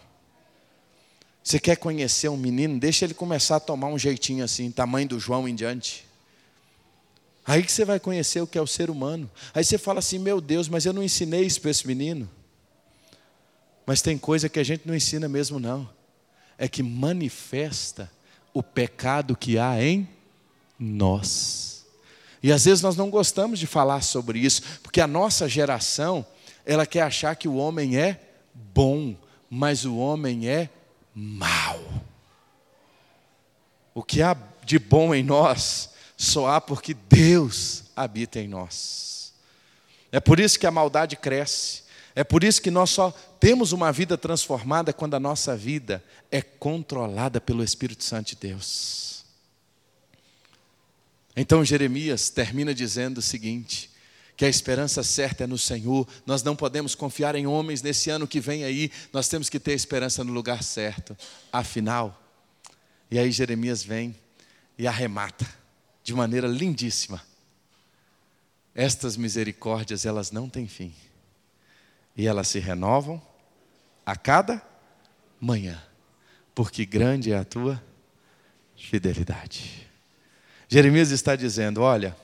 Você 1.44 1.60
quer 1.60 1.78
conhecer 1.78 2.30
um 2.30 2.38
menino? 2.38 2.80
Deixa 2.80 3.06
ele 3.06 3.14
começar 3.14 3.56
a 3.56 3.60
tomar 3.60 3.88
um 3.88 3.98
jeitinho 3.98 4.44
assim, 4.44 4.70
tamanho 4.70 5.10
do 5.10 5.20
João 5.20 5.48
em 5.48 5.56
diante. 5.56 6.08
Aí 7.46 7.64
que 7.64 7.72
você 7.72 7.84
vai 7.84 8.00
conhecer 8.00 8.42
o 8.42 8.48
que 8.48 8.58
é 8.58 8.62
o 8.62 8.68
ser 8.68 8.92
humano. 8.92 9.30
Aí 9.54 9.64
você 9.64 9.78
fala 9.78 10.00
assim: 10.00 10.20
meu 10.20 10.40
Deus, 10.40 10.70
mas 10.70 10.86
eu 10.86 10.94
não 10.94 11.02
ensinei 11.02 11.44
isso 11.44 11.60
para 11.60 11.72
esse 11.72 11.88
menino. 11.88 12.30
Mas 13.86 14.04
tem 14.04 14.20
coisa 14.20 14.48
que 14.48 14.60
a 14.60 14.64
gente 14.64 14.88
não 14.88 14.96
ensina 14.96 15.28
mesmo, 15.28 15.60
não. 15.60 15.90
É 16.56 16.68
que 16.68 16.84
manifesta 16.84 18.12
o 18.54 18.62
pecado 18.62 19.36
que 19.36 19.58
há 19.58 19.82
em 19.82 20.08
nós. 20.78 21.79
E 22.42 22.52
às 22.52 22.66
vezes 22.66 22.82
nós 22.82 22.96
não 22.96 23.10
gostamos 23.10 23.60
de 23.60 23.68
falar 23.68 24.02
sobre 24.02 24.40
isso, 24.40 24.62
porque 24.82 25.02
a 25.02 25.08
nossa 25.08 25.48
geração, 25.48 26.26
ela 26.66 26.86
quer 26.86 27.02
achar 27.02 27.36
que 27.36 27.48
o 27.48 27.56
homem 27.56 27.98
é 27.98 28.20
bom, 28.54 29.16
mas 29.50 29.86
o 29.86 29.98
homem 29.98 30.48
é 30.48 30.70
mal. 31.14 31.80
O 33.94 34.04
que 34.04 34.22
há 34.22 34.38
de 34.64 34.80
bom 34.80 35.14
em 35.14 35.24
nós 35.24 35.90
só 36.16 36.48
há 36.48 36.62
porque 36.62 36.94
Deus 36.94 37.86
habita 37.96 38.40
em 38.40 38.48
nós. 38.48 39.34
É 40.12 40.20
por 40.20 40.40
isso 40.40 40.60
que 40.60 40.68
a 40.68 40.72
maldade 40.72 41.16
cresce. 41.16 41.84
É 42.16 42.24
por 42.24 42.44
isso 42.44 42.62
que 42.62 42.72
nós 42.72 42.90
só 42.90 43.12
temos 43.40 43.72
uma 43.72 43.92
vida 43.92 44.18
transformada 44.18 44.92
quando 44.92 45.14
a 45.14 45.20
nossa 45.20 45.56
vida 45.56 46.04
é 46.32 46.42
controlada 46.42 47.40
pelo 47.40 47.64
Espírito 47.64 48.04
Santo 48.04 48.30
de 48.30 48.36
Deus. 48.36 49.19
Então 51.42 51.64
Jeremias 51.64 52.30
termina 52.30 52.74
dizendo 52.74 53.20
o 53.20 53.22
seguinte: 53.22 53.90
que 54.36 54.44
a 54.44 54.50
esperança 54.50 55.02
certa 55.04 55.46
é 55.46 55.48
no 55.48 55.58
Senhor. 55.58 56.06
Nós 56.26 56.44
não 56.44 56.54
podemos 56.54 56.96
confiar 56.96 57.34
em 57.34 57.48
homens 57.48 57.82
nesse 57.82 58.10
ano 58.10 58.28
que 58.28 58.42
vem 58.42 58.66
aí, 58.66 58.92
nós 59.14 59.30
temos 59.30 59.50
que 59.50 59.58
ter 59.58 59.72
esperança 59.72 60.22
no 60.22 60.34
lugar 60.34 60.62
certo. 60.62 61.18
Afinal, 61.50 62.22
e 63.10 63.18
aí 63.18 63.32
Jeremias 63.32 63.82
vem 63.82 64.14
e 64.78 64.86
arremata 64.86 65.48
de 66.04 66.14
maneira 66.14 66.46
lindíssima. 66.46 67.24
Estas 68.76 69.16
misericórdias, 69.16 70.06
elas 70.06 70.32
não 70.32 70.50
têm 70.50 70.68
fim. 70.68 70.94
E 72.18 72.28
elas 72.28 72.50
se 72.50 72.60
renovam 72.60 73.22
a 74.06 74.14
cada 74.14 74.62
manhã. 75.40 75.82
porque 76.54 76.86
grande 76.86 77.32
é 77.32 77.38
a 77.38 77.46
tua 77.46 77.82
fidelidade. 78.76 79.89
Jeremias 80.70 81.10
está 81.10 81.36
dizendo: 81.36 81.82
olha, 81.82 82.16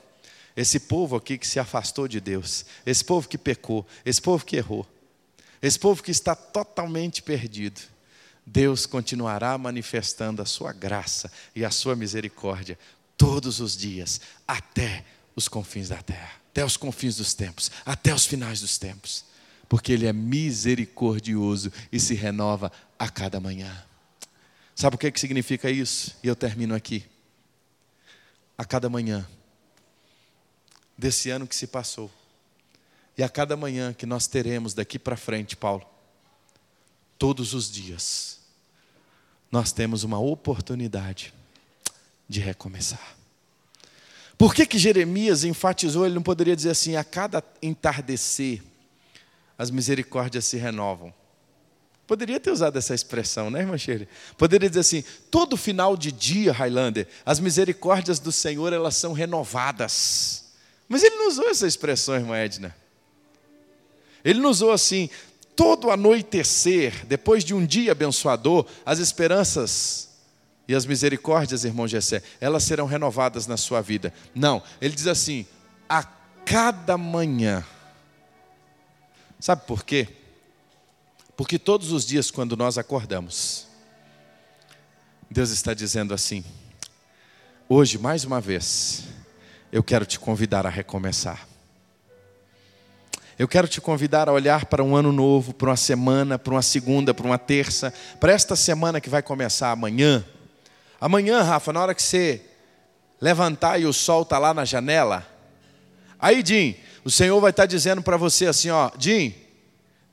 esse 0.56 0.78
povo 0.78 1.16
aqui 1.16 1.36
que 1.36 1.46
se 1.46 1.58
afastou 1.58 2.06
de 2.06 2.20
Deus, 2.20 2.64
esse 2.86 3.04
povo 3.04 3.28
que 3.28 3.36
pecou, 3.36 3.84
esse 4.04 4.22
povo 4.22 4.46
que 4.46 4.56
errou, 4.56 4.86
esse 5.60 5.78
povo 5.78 6.02
que 6.02 6.12
está 6.12 6.34
totalmente 6.34 7.22
perdido, 7.22 7.80
Deus 8.46 8.86
continuará 8.86 9.58
manifestando 9.58 10.40
a 10.40 10.46
sua 10.46 10.72
graça 10.72 11.30
e 11.54 11.64
a 11.64 11.70
sua 11.70 11.96
misericórdia 11.96 12.78
todos 13.16 13.58
os 13.58 13.76
dias, 13.76 14.20
até 14.46 15.04
os 15.34 15.48
confins 15.48 15.88
da 15.88 16.00
terra, 16.00 16.40
até 16.50 16.64
os 16.64 16.76
confins 16.76 17.16
dos 17.16 17.34
tempos, 17.34 17.70
até 17.84 18.14
os 18.14 18.26
finais 18.26 18.60
dos 18.60 18.78
tempos, 18.78 19.24
porque 19.68 19.90
Ele 19.90 20.06
é 20.06 20.12
misericordioso 20.12 21.72
e 21.90 21.98
se 21.98 22.14
renova 22.14 22.70
a 22.96 23.10
cada 23.10 23.40
manhã. 23.40 23.84
Sabe 24.74 24.94
o 24.94 24.98
que, 24.98 25.08
é 25.08 25.10
que 25.10 25.18
significa 25.18 25.68
isso? 25.68 26.14
E 26.22 26.28
eu 26.28 26.36
termino 26.36 26.74
aqui. 26.74 27.04
A 28.56 28.64
cada 28.64 28.88
manhã 28.88 29.26
desse 30.96 31.30
ano 31.30 31.46
que 31.46 31.54
se 31.54 31.66
passou, 31.66 32.10
e 33.18 33.22
a 33.22 33.28
cada 33.28 33.56
manhã 33.56 33.92
que 33.92 34.06
nós 34.06 34.26
teremos 34.26 34.74
daqui 34.74 34.98
para 34.98 35.16
frente, 35.16 35.56
Paulo, 35.56 35.86
todos 37.18 37.54
os 37.54 37.70
dias, 37.70 38.40
nós 39.50 39.72
temos 39.72 40.04
uma 40.04 40.18
oportunidade 40.18 41.32
de 42.28 42.40
recomeçar. 42.40 43.16
Por 44.36 44.54
que, 44.54 44.66
que 44.66 44.78
Jeremias 44.78 45.44
enfatizou? 45.44 46.04
Ele 46.04 46.14
não 46.14 46.22
poderia 46.22 46.54
dizer 46.54 46.70
assim: 46.70 46.96
a 46.96 47.04
cada 47.04 47.42
entardecer, 47.62 48.62
as 49.56 49.70
misericórdias 49.70 50.44
se 50.44 50.58
renovam. 50.58 51.12
Poderia 52.06 52.38
ter 52.38 52.52
usado 52.52 52.78
essa 52.78 52.94
expressão, 52.94 53.50
né, 53.50 53.60
irmã 53.60 53.76
Shirley? 53.76 54.08
Poderia 54.38 54.68
dizer 54.68 54.80
assim: 54.80 55.04
todo 55.30 55.56
final 55.56 55.96
de 55.96 56.12
dia, 56.12 56.52
Highlander, 56.52 57.08
as 57.24 57.40
misericórdias 57.40 58.20
do 58.20 58.30
Senhor 58.30 58.72
elas 58.72 58.94
são 58.94 59.12
renovadas. 59.12 60.44
Mas 60.88 61.02
ele 61.02 61.16
não 61.16 61.28
usou 61.28 61.48
essa 61.48 61.66
expressão, 61.66 62.14
irmã 62.14 62.36
Edna. 62.36 62.74
Ele 64.24 64.38
não 64.38 64.50
usou 64.50 64.70
assim: 64.70 65.10
todo 65.56 65.90
anoitecer, 65.90 67.04
depois 67.06 67.44
de 67.44 67.52
um 67.52 67.66
dia 67.66 67.90
abençoador, 67.90 68.66
as 68.84 69.00
esperanças 69.00 70.10
e 70.68 70.74
as 70.76 70.86
misericórdias, 70.86 71.64
irmão 71.64 71.88
Gessé, 71.88 72.22
elas 72.40 72.62
serão 72.62 72.86
renovadas 72.86 73.48
na 73.48 73.56
sua 73.56 73.80
vida. 73.80 74.14
Não, 74.32 74.62
ele 74.80 74.94
diz 74.94 75.08
assim: 75.08 75.44
a 75.88 76.04
cada 76.44 76.96
manhã. 76.96 77.64
Sabe 79.40 79.66
por 79.66 79.84
quê? 79.84 80.08
Porque 81.36 81.58
todos 81.58 81.92
os 81.92 82.06
dias, 82.06 82.30
quando 82.30 82.56
nós 82.56 82.78
acordamos, 82.78 83.66
Deus 85.30 85.50
está 85.50 85.74
dizendo 85.74 86.14
assim: 86.14 86.42
hoje, 87.68 87.98
mais 87.98 88.24
uma 88.24 88.40
vez, 88.40 89.04
eu 89.70 89.82
quero 89.82 90.06
te 90.06 90.18
convidar 90.18 90.66
a 90.66 90.70
recomeçar. 90.70 91.46
Eu 93.38 93.46
quero 93.46 93.68
te 93.68 93.82
convidar 93.82 94.30
a 94.30 94.32
olhar 94.32 94.64
para 94.64 94.82
um 94.82 94.96
ano 94.96 95.12
novo, 95.12 95.52
para 95.52 95.68
uma 95.68 95.76
semana, 95.76 96.38
para 96.38 96.54
uma 96.54 96.62
segunda, 96.62 97.12
para 97.12 97.26
uma 97.26 97.36
terça, 97.36 97.92
para 98.18 98.32
esta 98.32 98.56
semana 98.56 98.98
que 98.98 99.10
vai 99.10 99.20
começar 99.20 99.70
amanhã. 99.70 100.24
Amanhã, 100.98 101.42
Rafa, 101.42 101.70
na 101.70 101.82
hora 101.82 101.94
que 101.94 102.02
você 102.02 102.40
levantar 103.20 103.78
e 103.78 103.84
o 103.84 103.92
sol 103.92 104.22
está 104.22 104.38
lá 104.38 104.54
na 104.54 104.64
janela, 104.64 105.26
aí, 106.18 106.42
Jim, 106.42 106.76
o 107.04 107.10
Senhor 107.10 107.38
vai 107.42 107.50
estar 107.50 107.66
dizendo 107.66 108.00
para 108.00 108.16
você 108.16 108.46
assim: 108.46 108.70
ó, 108.70 108.90
Jim, 108.98 109.34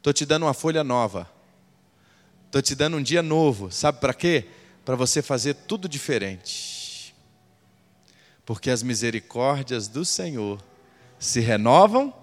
Estou 0.04 0.12
te 0.12 0.26
dando 0.26 0.44
uma 0.44 0.54
folha 0.54 0.84
nova. 0.84 1.32
Estou 2.48 2.62
te 2.62 2.76
dando 2.76 2.98
um 2.98 3.02
dia 3.02 3.24
novo. 3.24 3.72
Sabe 3.72 4.02
para 4.02 4.14
quê? 4.14 4.48
Para 4.84 4.98
você 4.98 5.22
fazer 5.22 5.54
tudo 5.54 5.88
diferente. 5.88 7.16
Porque 8.46 8.70
as 8.70 8.84
misericórdias 8.84 9.88
do 9.88 10.04
Senhor 10.04 10.62
se 11.18 11.40
renovam 11.40 12.14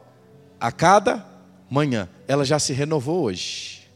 a 0.60 0.70
cada 0.70 1.26
manhã. 1.70 2.06
Ela 2.28 2.44
já 2.44 2.58
se 2.58 2.74
renovou 2.74 3.22
hoje. 3.22 3.88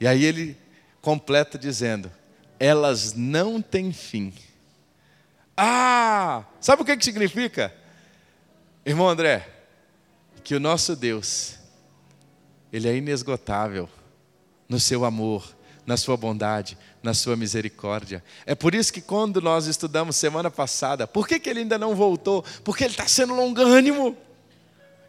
E 0.00 0.06
aí 0.08 0.24
ele 0.24 0.56
completa 1.02 1.58
dizendo: 1.58 2.10
elas 2.58 3.12
não 3.12 3.60
têm 3.60 3.92
fim. 3.92 4.32
Ah! 5.54 6.44
Sabe 6.62 6.80
o 6.80 6.84
que, 6.86 6.96
que 6.96 7.04
significa? 7.04 7.74
Irmão 8.86 9.06
André, 9.06 9.46
que 10.42 10.54
o 10.54 10.60
nosso 10.60 10.96
Deus 10.96 11.65
ele 12.72 12.88
é 12.88 12.96
inesgotável 12.96 13.88
no 14.68 14.80
seu 14.80 15.04
amor, 15.04 15.56
na 15.86 15.96
sua 15.96 16.16
bondade, 16.16 16.76
na 17.02 17.14
sua 17.14 17.36
misericórdia. 17.36 18.22
É 18.44 18.54
por 18.54 18.74
isso 18.74 18.92
que 18.92 19.00
quando 19.00 19.40
nós 19.40 19.66
estudamos 19.66 20.16
semana 20.16 20.50
passada, 20.50 21.06
por 21.06 21.28
que, 21.28 21.38
que 21.38 21.48
ele 21.48 21.60
ainda 21.60 21.78
não 21.78 21.94
voltou? 21.94 22.44
Porque 22.64 22.84
ele 22.84 22.92
está 22.92 23.06
sendo 23.06 23.34
longânimo, 23.34 24.16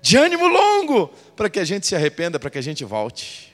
de 0.02 0.16
ânimo 0.16 0.48
longo, 0.48 1.08
para 1.36 1.50
que 1.50 1.60
a 1.60 1.66
gente 1.66 1.88
se 1.88 1.96
arrependa, 1.96 2.40
para 2.40 2.52
que 2.52 2.60
a 2.60 2.62
gente 2.62 2.86
volte. 2.86 3.52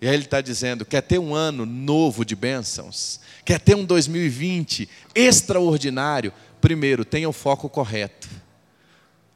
E 0.00 0.08
aí 0.08 0.14
ele 0.14 0.24
está 0.24 0.40
dizendo: 0.40 0.84
quer 0.84 1.02
ter 1.02 1.18
um 1.18 1.34
ano 1.34 1.66
novo 1.66 2.24
de 2.24 2.36
bênçãos, 2.36 3.20
quer 3.44 3.58
ter 3.60 3.74
um 3.74 3.84
2020 3.84 4.88
extraordinário, 5.14 6.32
primeiro, 6.60 7.04
tenha 7.04 7.28
o 7.28 7.32
foco 7.32 7.68
correto, 7.68 8.28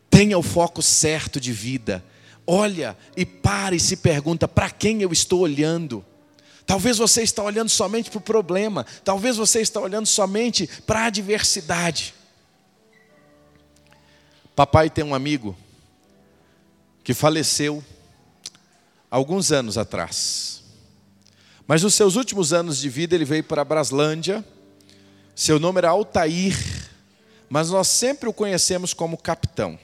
tenha 0.08 0.38
o 0.38 0.42
foco 0.42 0.80
certo 0.80 1.40
de 1.40 1.52
vida 1.52 2.02
olha 2.46 2.96
e 3.16 3.24
para 3.24 3.74
e 3.74 3.80
se 3.80 3.96
pergunta: 3.96 4.46
para 4.46 4.70
quem 4.70 5.02
eu 5.02 5.12
estou 5.12 5.40
olhando? 5.40 6.04
Talvez 6.66 6.96
você 6.96 7.22
está 7.22 7.42
olhando 7.42 7.68
somente 7.68 8.10
para 8.10 8.18
o 8.18 8.22
problema, 8.22 8.86
talvez 9.04 9.36
você 9.36 9.60
está 9.60 9.80
olhando 9.80 10.06
somente 10.06 10.66
para 10.86 11.00
a 11.00 11.06
adversidade. 11.06 12.14
Papai 14.56 14.88
tem 14.88 15.04
um 15.04 15.14
amigo 15.14 15.56
que 17.02 17.12
faleceu 17.12 17.84
alguns 19.10 19.52
anos 19.52 19.76
atrás. 19.76 20.62
Mas 21.66 21.82
nos 21.82 21.94
seus 21.94 22.16
últimos 22.16 22.52
anos 22.52 22.78
de 22.78 22.88
vida 22.88 23.14
ele 23.14 23.24
veio 23.24 23.44
para 23.44 23.64
Braslândia. 23.64 24.44
Seu 25.34 25.58
nome 25.58 25.78
era 25.78 25.90
Altair, 25.90 26.56
mas 27.48 27.70
nós 27.70 27.88
sempre 27.88 28.28
o 28.28 28.32
conhecemos 28.32 28.94
como 28.94 29.18
capitão. 29.18 29.78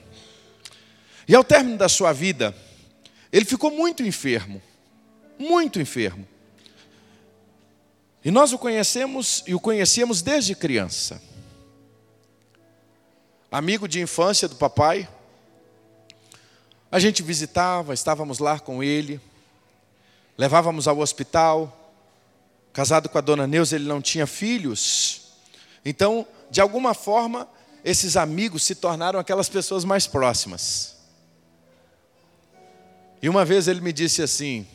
E 1.31 1.35
ao 1.35 1.45
término 1.45 1.77
da 1.77 1.87
sua 1.87 2.11
vida, 2.11 2.53
ele 3.31 3.45
ficou 3.45 3.71
muito 3.71 4.03
enfermo, 4.03 4.61
muito 5.39 5.79
enfermo. 5.79 6.27
E 8.21 8.29
nós 8.29 8.51
o 8.51 8.57
conhecemos 8.57 9.41
e 9.47 9.55
o 9.55 9.59
conhecíamos 9.61 10.21
desde 10.21 10.53
criança. 10.53 11.23
Amigo 13.49 13.87
de 13.87 14.01
infância 14.01 14.45
do 14.45 14.57
papai. 14.57 15.07
A 16.91 16.99
gente 16.99 17.23
visitava, 17.23 17.93
estávamos 17.93 18.39
lá 18.39 18.59
com 18.59 18.83
ele, 18.83 19.17
levávamos 20.37 20.85
ao 20.85 20.99
hospital. 20.99 21.93
Casado 22.73 23.07
com 23.07 23.17
a 23.17 23.21
dona 23.21 23.47
Neuza, 23.47 23.77
ele 23.77 23.87
não 23.87 24.01
tinha 24.01 24.27
filhos. 24.27 25.29
Então, 25.85 26.27
de 26.49 26.59
alguma 26.59 26.93
forma, 26.93 27.47
esses 27.85 28.17
amigos 28.17 28.63
se 28.63 28.75
tornaram 28.75 29.17
aquelas 29.17 29.47
pessoas 29.47 29.85
mais 29.85 30.05
próximas. 30.05 30.99
E 33.21 33.29
uma 33.29 33.45
vez 33.45 33.67
ele 33.67 33.81
me 33.81 33.93
disse 33.93 34.21
assim: 34.21 34.67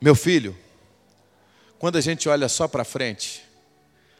Meu 0.00 0.16
filho, 0.16 0.58
quando 1.78 1.96
a 1.96 2.00
gente 2.00 2.28
olha 2.28 2.48
só 2.48 2.66
para 2.66 2.84
frente, 2.84 3.44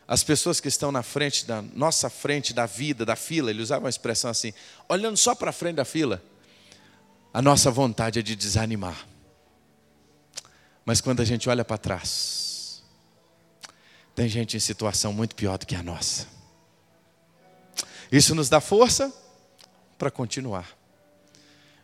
as 0.07 0.23
pessoas 0.23 0.61
que 0.61 0.69
estão 0.69 0.93
na 0.93 1.03
frente 1.03 1.45
da 1.45 1.61
nossa 1.61 2.09
frente 2.09 2.53
da 2.53 2.67
vida, 2.67 3.05
da 3.05 3.17
fila, 3.17 3.51
ele 3.51 3.62
usava 3.62 3.85
uma 3.85 3.91
expressão 3.91 4.31
assim, 4.31 4.53
olhando 4.88 5.17
só 5.17 5.35
para 5.35 5.53
frente 5.53 5.77
da 5.77 5.85
fila, 5.85 6.23
a 7.35 7.41
nossa 7.41 7.71
vontade 7.71 8.19
é 8.19 8.23
de 8.23 8.37
desanimar. 8.37 9.09
Mas 10.85 11.01
quando 11.01 11.21
a 11.21 11.25
gente 11.25 11.49
olha 11.49 11.65
para 11.65 11.79
trás, 11.79 12.83
tem 14.15 14.29
gente 14.29 14.57
em 14.57 14.61
situação 14.61 15.12
muito 15.12 15.35
pior 15.35 15.57
do 15.57 15.67
que 15.67 15.75
a 15.75 15.83
nossa. 15.83 16.27
Isso 18.11 18.35
nos 18.35 18.49
dá 18.49 18.61
força 18.61 19.12
para 19.97 20.11
continuar. 20.11 20.82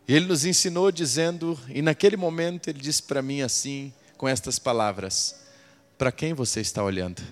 Ele 0.09 0.25
nos 0.25 0.47
ensinou 0.47 0.90
dizendo, 0.90 1.61
e 1.68 1.83
naquele 1.83 2.16
momento 2.16 2.68
ele 2.68 2.81
disse 2.81 3.03
para 3.03 3.21
mim 3.21 3.42
assim, 3.42 3.92
com 4.16 4.27
estas 4.27 4.59
palavras: 4.59 5.37
Para 5.99 6.11
quem 6.11 6.33
você 6.33 6.62
está 6.62 6.83
olhando? 6.83 7.23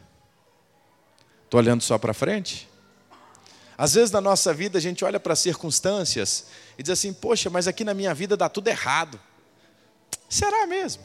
Estou 1.45 1.59
olhando 1.59 1.83
só 1.83 1.97
para 1.97 2.13
frente? 2.13 2.69
Às 3.79 3.95
vezes 3.95 4.11
na 4.11 4.21
nossa 4.21 4.53
vida 4.53 4.77
a 4.77 4.81
gente 4.81 5.05
olha 5.07 5.19
para 5.19 5.33
as 5.33 5.39
circunstâncias 5.39 6.49
e 6.77 6.83
diz 6.83 6.91
assim: 6.91 7.15
Poxa, 7.15 7.49
mas 7.49 7.67
aqui 7.67 7.83
na 7.83 7.95
minha 7.95 8.13
vida 8.13 8.37
dá 8.37 8.47
tudo 8.47 8.69
errado. 8.69 9.19
Será 10.29 10.67
mesmo? 10.67 11.03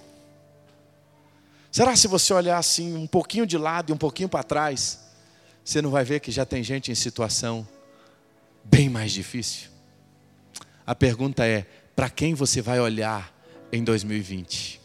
Será 1.71 1.95
se 1.95 2.05
você 2.05 2.33
olhar 2.33 2.57
assim 2.57 2.97
um 2.97 3.07
pouquinho 3.07 3.45
de 3.45 3.57
lado 3.57 3.91
e 3.91 3.93
um 3.93 3.97
pouquinho 3.97 4.27
para 4.27 4.43
trás, 4.43 4.99
você 5.63 5.81
não 5.81 5.89
vai 5.89 6.03
ver 6.03 6.19
que 6.19 6.31
já 6.31 6.45
tem 6.45 6.61
gente 6.61 6.91
em 6.91 6.95
situação 6.95 7.65
bem 8.61 8.89
mais 8.89 9.13
difícil? 9.13 9.70
A 10.91 10.95
pergunta 10.95 11.47
é: 11.47 11.65
para 11.95 12.09
quem 12.09 12.33
você 12.33 12.61
vai 12.61 12.77
olhar 12.77 13.33
em 13.71 13.81
2020? 13.81 14.81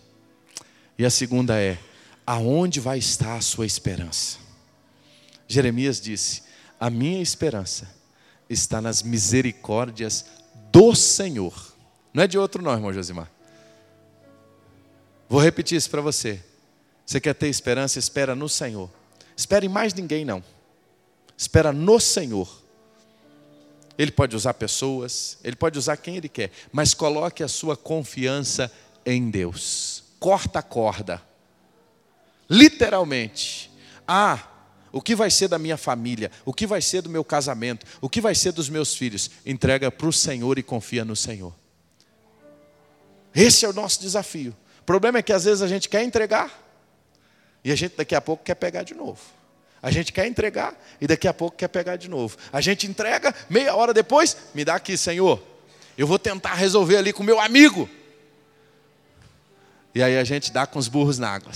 E 0.96 1.04
a 1.04 1.10
segunda 1.10 1.60
é: 1.60 1.80
aonde 2.24 2.78
vai 2.78 2.96
estar 2.96 3.34
a 3.34 3.40
sua 3.40 3.66
esperança? 3.66 4.38
Jeremias 5.48 6.00
disse: 6.00 6.44
A 6.78 6.88
minha 6.88 7.20
esperança 7.20 7.92
está 8.48 8.80
nas 8.80 9.02
misericórdias 9.02 10.26
do 10.70 10.94
Senhor. 10.94 11.74
Não 12.14 12.22
é 12.22 12.28
de 12.28 12.38
outro, 12.38 12.62
não, 12.62 12.72
irmão 12.72 12.92
Josimar. 12.92 13.28
Vou 15.28 15.40
repetir 15.40 15.76
isso 15.76 15.90
para 15.90 16.02
você. 16.02 16.40
Você 17.04 17.20
quer 17.20 17.34
ter 17.34 17.48
esperança? 17.48 17.98
Espera 17.98 18.36
no 18.36 18.48
Senhor. 18.48 18.88
Espere 19.36 19.68
mais 19.68 19.92
ninguém, 19.92 20.24
não. 20.24 20.40
Espera 21.36 21.72
no 21.72 21.98
Senhor. 21.98 22.64
Ele 23.98 24.10
pode 24.10 24.36
usar 24.36 24.54
pessoas, 24.54 25.38
ele 25.42 25.56
pode 25.56 25.78
usar 25.78 25.96
quem 25.96 26.16
ele 26.16 26.28
quer, 26.28 26.50
mas 26.70 26.92
coloque 26.92 27.42
a 27.42 27.48
sua 27.48 27.76
confiança 27.76 28.70
em 29.04 29.30
Deus. 29.30 30.04
Corta 30.18 30.58
a 30.58 30.62
corda. 30.62 31.22
Literalmente. 32.48 33.70
Ah, 34.06 34.46
o 34.92 35.00
que 35.00 35.14
vai 35.14 35.30
ser 35.30 35.48
da 35.48 35.58
minha 35.58 35.76
família? 35.76 36.30
O 36.44 36.52
que 36.52 36.66
vai 36.66 36.80
ser 36.80 37.02
do 37.02 37.10
meu 37.10 37.24
casamento? 37.24 37.86
O 38.00 38.08
que 38.08 38.20
vai 38.20 38.34
ser 38.34 38.52
dos 38.52 38.68
meus 38.68 38.94
filhos? 38.94 39.30
Entrega 39.44 39.90
para 39.90 40.06
o 40.06 40.12
Senhor 40.12 40.58
e 40.58 40.62
confia 40.62 41.04
no 41.04 41.16
Senhor. 41.16 41.54
Esse 43.34 43.66
é 43.66 43.68
o 43.68 43.72
nosso 43.72 44.00
desafio. 44.00 44.56
O 44.80 44.84
problema 44.84 45.18
é 45.18 45.22
que 45.22 45.32
às 45.32 45.44
vezes 45.44 45.60
a 45.62 45.68
gente 45.68 45.88
quer 45.88 46.02
entregar 46.02 46.50
e 47.62 47.70
a 47.70 47.74
gente 47.74 47.96
daqui 47.96 48.14
a 48.14 48.20
pouco 48.20 48.44
quer 48.44 48.54
pegar 48.54 48.82
de 48.82 48.94
novo. 48.94 49.20
A 49.82 49.90
gente 49.90 50.12
quer 50.12 50.26
entregar 50.26 50.74
e 51.00 51.06
daqui 51.06 51.28
a 51.28 51.34
pouco 51.34 51.56
quer 51.56 51.68
pegar 51.68 51.96
de 51.96 52.08
novo. 52.08 52.36
A 52.52 52.60
gente 52.60 52.86
entrega, 52.86 53.34
meia 53.48 53.74
hora 53.74 53.92
depois, 53.92 54.36
me 54.54 54.64
dá 54.64 54.74
aqui, 54.74 54.96
Senhor. 54.96 55.42
Eu 55.96 56.06
vou 56.06 56.18
tentar 56.18 56.54
resolver 56.54 56.96
ali 56.96 57.12
com 57.12 57.22
meu 57.22 57.40
amigo. 57.40 57.88
E 59.94 60.02
aí 60.02 60.18
a 60.18 60.24
gente 60.24 60.52
dá 60.52 60.66
com 60.66 60.78
os 60.78 60.88
burros 60.88 61.18
na 61.18 61.30
água. 61.30 61.52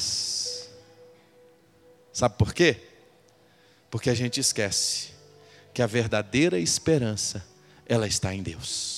Sabe 2.12 2.36
por 2.38 2.54
quê? 2.54 2.76
Porque 3.90 4.08
a 4.08 4.14
gente 4.14 4.40
esquece 4.40 5.08
que 5.74 5.82
a 5.82 5.86
verdadeira 5.86 6.58
esperança, 6.58 7.44
ela 7.86 8.06
está 8.06 8.34
em 8.34 8.42
Deus. 8.42 8.89